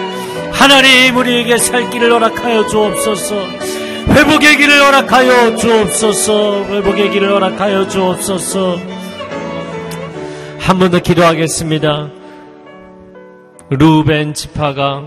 하나님 0.52 1.16
우리에게 1.16 1.58
살 1.58 1.90
길을 1.90 2.12
허락하여 2.12 2.66
주옵소서. 2.66 3.34
회복의 4.08 4.56
길을 4.56 4.82
허락하여 4.82 5.56
주옵소서. 5.56 6.64
회복의 6.64 7.10
길을 7.10 7.30
허락하여 7.32 7.88
주옵소서. 7.88 8.78
한 10.58 10.78
번 10.78 10.90
더 10.90 10.98
기도하겠습니다. 10.98 12.10
루벤 13.70 14.34
지파가 14.34 15.02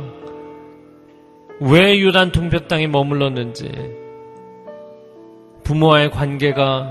왜 1.59 1.99
유단 1.99 2.31
통뼈 2.31 2.61
땅에 2.61 2.87
머물렀는지 2.87 3.71
부모와의 5.63 6.09
관계가 6.11 6.87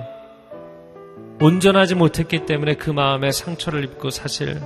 온전하지 1.41 1.95
못했기 1.95 2.45
때문에 2.47 2.74
그 2.74 2.91
마음에 2.91 3.32
상처를 3.32 3.84
입고 3.84 4.11
사실 4.11 4.61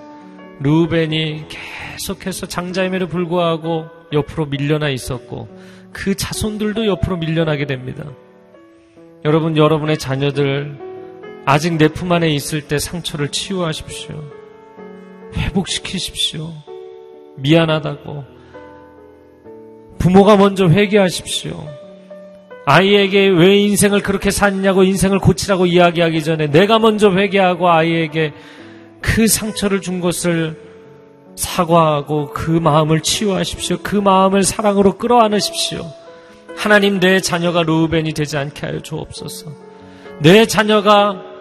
루벤이 0.60 1.44
계속해서 1.48 2.46
장자임에도 2.46 3.08
불구하고 3.08 3.86
옆으로 4.12 4.46
밀려나 4.46 4.88
있었고 4.88 5.48
그 5.92 6.14
자손들도 6.14 6.86
옆으로 6.86 7.16
밀려나게 7.16 7.66
됩니다. 7.66 8.04
여러분, 9.24 9.56
여러분의 9.56 9.98
자녀들 9.98 10.76
아직 11.46 11.76
내 11.76 11.88
품 11.88 12.10
안에 12.12 12.28
있을 12.30 12.62
때 12.62 12.78
상처를 12.78 13.28
치유하십시오. 13.28 14.22
회복시키십시오. 15.36 16.52
미안하다고. 17.36 18.24
부모가 19.98 20.36
먼저 20.36 20.68
회개하십시오. 20.68 21.66
아이에게 22.66 23.28
왜 23.28 23.56
인생을 23.58 24.02
그렇게 24.02 24.30
샀냐고 24.30 24.84
인생을 24.84 25.18
고치라고 25.18 25.66
이야기하기 25.66 26.24
전에 26.24 26.46
내가 26.46 26.78
먼저 26.78 27.10
회개하고 27.10 27.68
아이에게 27.68 28.32
그 29.00 29.26
상처를 29.26 29.82
준 29.82 30.00
것을 30.00 30.58
사과하고 31.36 32.32
그 32.32 32.50
마음을 32.50 33.00
치유하십시오. 33.00 33.78
그 33.82 33.96
마음을 33.96 34.42
사랑으로 34.42 34.96
끌어안으십시오. 34.96 35.84
하나님 36.56 37.00
내 37.00 37.20
자녀가 37.20 37.62
루벤이 37.62 38.14
되지 38.14 38.36
않게 38.38 38.66
하여 38.66 38.80
주옵소서. 38.80 39.50
내 40.20 40.46
자녀가 40.46 41.33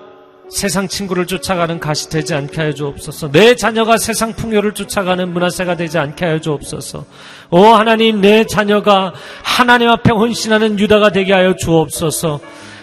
세상 0.54 0.88
친구를 0.88 1.26
쫓아가는 1.26 1.80
가시 1.80 2.10
되지 2.10 2.36
않게 2.36 2.62
하여 2.62 2.74
주옵소서. 2.74 3.32
내 3.32 3.56
자녀가 3.56 3.98
세상 3.98 4.34
풍요를 4.34 4.74
쫓아가는 4.74 5.28
문화세가 5.34 5.76
되지 5.76 5.98
않게 5.98 6.26
하여 6.26 6.40
주옵소서. 6.40 7.06
오 7.50 7.66
하나님 7.66 8.22
내 8.22 8.46
자녀가 8.46 9.14
하나님 9.42 9.90
앞에 9.90 10.12
헌신하는 10.12 10.78
유다가 10.78 11.10
되게 11.10 11.34
하여 11.34 11.56
주옵소서. 11.56 12.40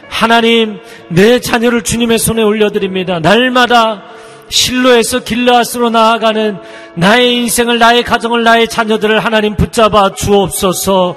하나님 0.08 0.80
내 1.10 1.38
자녀를 1.38 1.82
주님의 1.82 2.18
손에 2.18 2.42
올려드립니다. 2.42 3.20
날마다 3.20 4.02
실로에서 4.48 5.20
길라앗으로 5.20 5.90
나아가는 5.90 6.58
나의 6.96 7.36
인생을 7.36 7.78
나의 7.78 8.02
가정을 8.02 8.42
나의 8.42 8.66
자녀들을 8.66 9.20
하나님 9.20 9.54
붙잡아 9.54 10.14
주옵소서. 10.16 11.16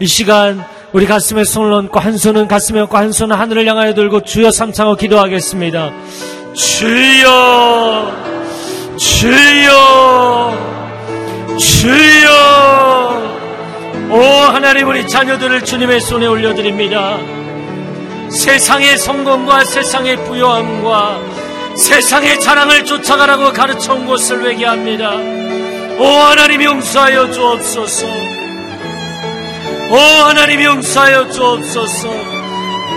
이 0.00 0.06
시간 0.06 0.62
우리 0.94 1.06
가슴에 1.06 1.42
손을 1.42 1.72
얹고 1.72 1.98
한 1.98 2.16
손은 2.16 2.46
가슴에 2.46 2.78
얹고 2.82 2.96
한 2.96 3.10
손은 3.10 3.34
하늘을 3.34 3.66
향하여 3.66 3.94
들고 3.94 4.22
주여 4.22 4.52
삼창어 4.52 4.94
기도하겠습니다. 4.94 5.90
주여 6.54 8.12
주여 8.96 10.56
주여 11.58 12.30
오 14.08 14.16
하나님 14.16 14.88
우리 14.88 15.08
자녀들을 15.08 15.64
주님의 15.64 16.00
손에 16.00 16.26
올려드립니다. 16.26 17.18
세상의 18.30 18.96
성공과 18.96 19.64
세상의 19.64 20.24
부요함과 20.24 21.18
세상의 21.74 22.38
자랑을 22.38 22.84
쫓아가라고 22.84 23.52
가르쳐 23.52 23.94
온 23.94 24.06
것을 24.06 24.44
외게합니다. 24.44 25.10
오 25.98 26.06
하나님 26.06 26.62
용서하여 26.62 27.32
주옵소서. 27.32 28.33
오 29.90 29.96
하나님 29.96 30.62
용서하여 30.62 31.30
주옵소서. 31.30 32.08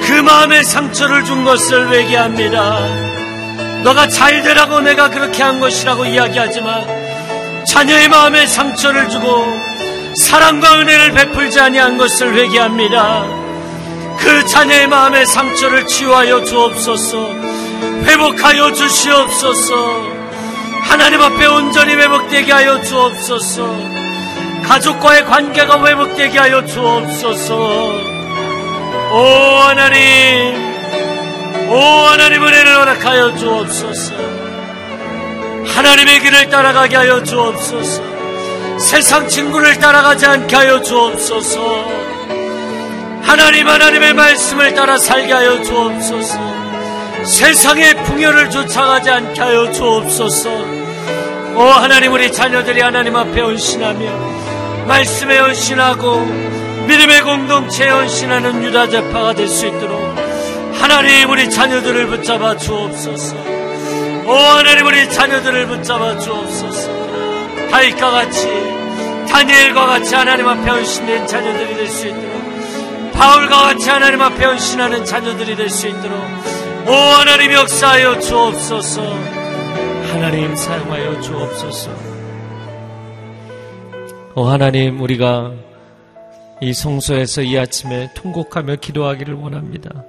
그 0.06 0.12
마음에 0.22 0.64
상처를 0.64 1.26
준 1.26 1.44
것을 1.44 1.88
외게합니다. 1.90 2.80
너가 3.84 4.08
잘 4.08 4.42
되라고 4.42 4.80
내가 4.80 5.10
그렇게 5.10 5.44
한 5.44 5.60
것이라고 5.60 6.06
이야기하지만 6.06 6.86
자녀의 7.66 8.10
마음에 8.10 8.48
상처를 8.48 9.10
주고 9.10 9.46
사랑과 10.16 10.80
은혜를 10.80 11.12
베풀지 11.12 11.60
아니한 11.60 11.98
것을 11.98 12.34
회개합니다. 12.34 13.26
그 14.18 14.46
자녀의 14.48 14.88
마음에 14.88 15.26
상처를 15.26 15.86
치유하여 15.86 16.44
주옵소서. 16.44 17.30
회복하여 18.04 18.74
주시옵소서. 18.74 20.18
하나님 20.82 21.22
앞에 21.22 21.46
온전히 21.46 21.94
회복되게 21.94 22.52
하여 22.52 22.82
주옵소서. 22.82 24.07
가족과의 24.68 25.26
관계가 25.26 25.86
회복되게 25.86 26.38
하여 26.38 26.66
주옵소서. 26.66 27.56
오 29.10 29.18
하나님 29.64 30.56
오 31.70 31.80
하나님 31.80 32.44
은혜를 32.44 32.76
허락하여 32.76 33.36
주옵소서. 33.38 34.14
하나님의 35.66 36.20
길을 36.20 36.50
따라가게 36.50 36.96
하여 36.98 37.24
주옵소서. 37.24 38.04
세상 38.80 39.28
친구를 39.28 39.80
따라가지 39.80 40.26
않게 40.26 40.56
하여 40.56 40.82
주옵소서. 40.82 41.86
하나님 43.22 43.68
하나님의 43.68 44.14
말씀을 44.14 44.74
따라 44.74 44.98
살게 44.98 45.32
하여 45.32 45.62
주옵소서. 45.64 46.58
세상의 47.24 48.04
풍요를 48.04 48.50
쫓아가지 48.50 49.10
않게 49.10 49.42
하여 49.42 49.72
주옵소서. 49.72 50.50
오 51.56 51.62
하나님 51.62 52.14
우리 52.14 52.32
자녀들이 52.32 52.82
하나님 52.82 53.16
앞에 53.16 53.42
헌신하며 53.42 54.37
말씀에 54.88 55.38
헌신하고 55.40 56.26
믿음의 56.88 57.22
공동체에 57.24 57.90
헌신하는 57.90 58.64
유다 58.64 58.90
제파가 58.90 59.34
될 59.34 59.48
수 59.48 59.68
있도록 59.68 60.00
하나님 60.80 61.30
우리 61.30 61.50
자녀들을 61.50 62.08
붙잡아 62.08 62.56
주옵소서. 62.58 63.36
오 64.26 64.32
하나님 64.32 64.86
우리 64.86 65.10
자녀들을 65.10 65.68
붙잡아 65.68 66.18
주옵소서. 66.20 66.90
다윗과 67.72 68.12
같이 68.12 68.48
다니엘과 69.30 69.86
같이 69.88 70.16
하나님 70.16 70.48
앞에 70.48 70.70
헌신된 70.70 71.28
자녀들이 71.28 71.76
될 71.76 71.88
수 71.90 72.08
있도록 72.08 73.12
바울과 73.14 73.62
같이 73.64 73.90
하나님 73.90 74.22
앞에 74.22 74.46
헌신하는 74.46 75.04
자녀들이 75.04 75.56
될 75.56 75.70
수 75.70 75.88
있도록 75.88 76.18
오 76.88 76.92
하나님 76.94 77.52
역사하여 77.54 78.20
주옵소서. 78.20 79.02
하나님 80.14 80.56
사용하여 80.56 81.20
주옵소서 81.22 82.17
오 84.40 84.44
하나님 84.44 85.02
우리가 85.02 85.52
이 86.62 86.72
성소에서 86.72 87.42
이 87.42 87.58
아침에 87.58 88.12
통곡하며 88.14 88.76
기도하기를 88.76 89.34
원합니다. 89.34 90.04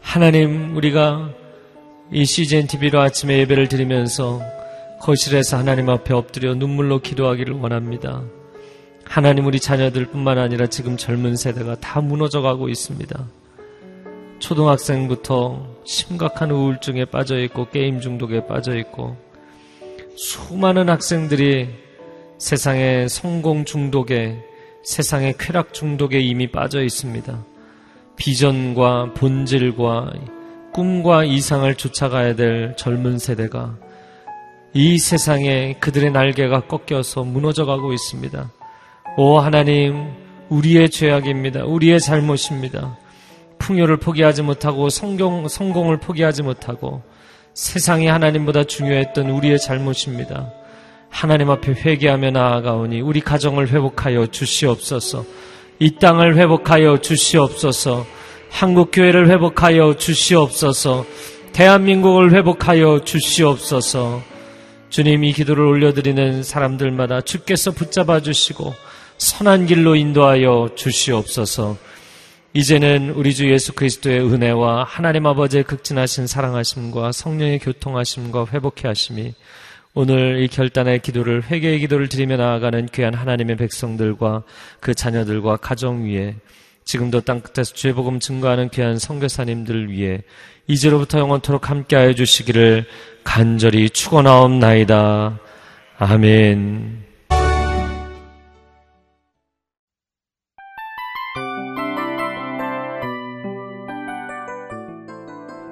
하나님 0.00 0.74
우리가 0.74 1.30
이 2.10 2.24
CGN 2.24 2.66
TV로 2.66 3.00
아침에 3.00 3.38
예배를 3.38 3.68
드리면서 3.68 4.40
거실에서 5.00 5.58
하나님 5.58 5.90
앞에 5.90 6.12
엎드려 6.12 6.56
눈물로 6.56 7.02
기도하기를 7.02 7.54
원합니다. 7.54 8.24
하나님 9.04 9.46
우리 9.46 9.60
자녀들뿐만 9.60 10.38
아니라 10.38 10.66
지금 10.66 10.96
젊은 10.96 11.36
세대가 11.36 11.76
다 11.76 12.00
무너져가고 12.00 12.68
있습니다. 12.68 13.28
초등학생부터 14.40 15.68
심각한 15.84 16.50
우울증에 16.50 17.04
빠져 17.04 17.38
있고 17.38 17.68
게임 17.70 18.00
중독에 18.00 18.44
빠져 18.48 18.76
있고 18.76 19.16
수많은 20.16 20.88
학생들이 20.88 21.81
세상의 22.42 23.08
성공 23.08 23.64
중독에 23.64 24.36
세상의 24.82 25.34
쾌락 25.38 25.72
중독에 25.72 26.18
이미 26.18 26.50
빠져 26.50 26.82
있습니다. 26.82 27.38
비전과 28.16 29.12
본질과 29.14 30.12
꿈과 30.72 31.22
이상을 31.22 31.72
쫓아가야 31.76 32.34
될 32.34 32.74
젊은 32.76 33.18
세대가 33.18 33.76
이 34.74 34.98
세상에 34.98 35.76
그들의 35.78 36.10
날개가 36.10 36.66
꺾여서 36.66 37.22
무너져 37.22 37.64
가고 37.64 37.92
있습니다. 37.92 38.50
오 39.18 39.38
하나님, 39.38 40.10
우리의 40.48 40.90
죄악입니다. 40.90 41.64
우리의 41.64 42.00
잘못입니다. 42.00 42.98
풍요를 43.58 43.98
포기하지 43.98 44.42
못하고 44.42 44.88
성공, 44.88 45.46
성공을 45.46 46.00
포기하지 46.00 46.42
못하고 46.42 47.02
세상이 47.54 48.08
하나님보다 48.08 48.64
중요했던 48.64 49.30
우리의 49.30 49.60
잘못입니다. 49.60 50.52
하나님 51.12 51.50
앞에 51.50 51.72
회개하며 51.72 52.30
나아가오니 52.30 53.02
우리 53.02 53.20
가정을 53.20 53.68
회복하여 53.68 54.26
주시옵소서. 54.26 55.24
이 55.78 55.96
땅을 55.96 56.36
회복하여 56.36 57.00
주시옵소서. 57.00 58.06
한국 58.50 58.90
교회를 58.92 59.28
회복하여 59.28 59.94
주시옵소서. 59.96 61.04
대한민국을 61.52 62.32
회복하여 62.32 63.04
주시옵소서. 63.04 64.22
주님 64.88 65.24
이 65.24 65.32
기도를 65.32 65.64
올려드리는 65.64 66.42
사람들마다 66.42 67.20
주께서 67.20 67.70
붙잡아 67.70 68.20
주시고 68.20 68.74
선한 69.18 69.66
길로 69.66 69.94
인도하여 69.94 70.70
주시옵소서. 70.74 71.76
이제는 72.54 73.10
우리 73.10 73.34
주 73.34 73.50
예수 73.50 73.74
그리스도의 73.74 74.20
은혜와 74.20 74.84
하나님 74.84 75.26
아버지의 75.26 75.64
극진하신 75.64 76.26
사랑하심과 76.26 77.12
성령의 77.12 77.58
교통하심과 77.60 78.46
회복해 78.52 78.88
하심이 78.88 79.34
오늘 79.94 80.42
이 80.42 80.48
결단의 80.48 81.00
기도를 81.00 81.42
회개의 81.44 81.80
기도를 81.80 82.08
드리며 82.08 82.38
나아가는 82.38 82.86
귀한 82.86 83.12
하나님의 83.12 83.56
백성들과 83.56 84.42
그 84.80 84.94
자녀들과 84.94 85.58
가정 85.58 86.04
위에 86.04 86.36
지금도 86.84 87.20
땅끝에서 87.20 87.74
죄 87.74 87.92
복음 87.92 88.18
증거하는 88.18 88.70
귀한 88.70 88.98
성교사님들 88.98 89.90
위해 89.90 90.22
이제로부터 90.66 91.18
영원토록 91.18 91.68
함께하여 91.68 92.14
주시기를 92.14 92.86
간절히 93.22 93.90
축원하옵나이다. 93.90 95.38
아멘. 95.98 97.02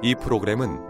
이 0.02 0.14
프로그램은 0.14 0.89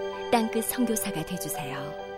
땅끝 0.31 0.63
성교사가 0.65 1.23
되주세요 1.25 2.10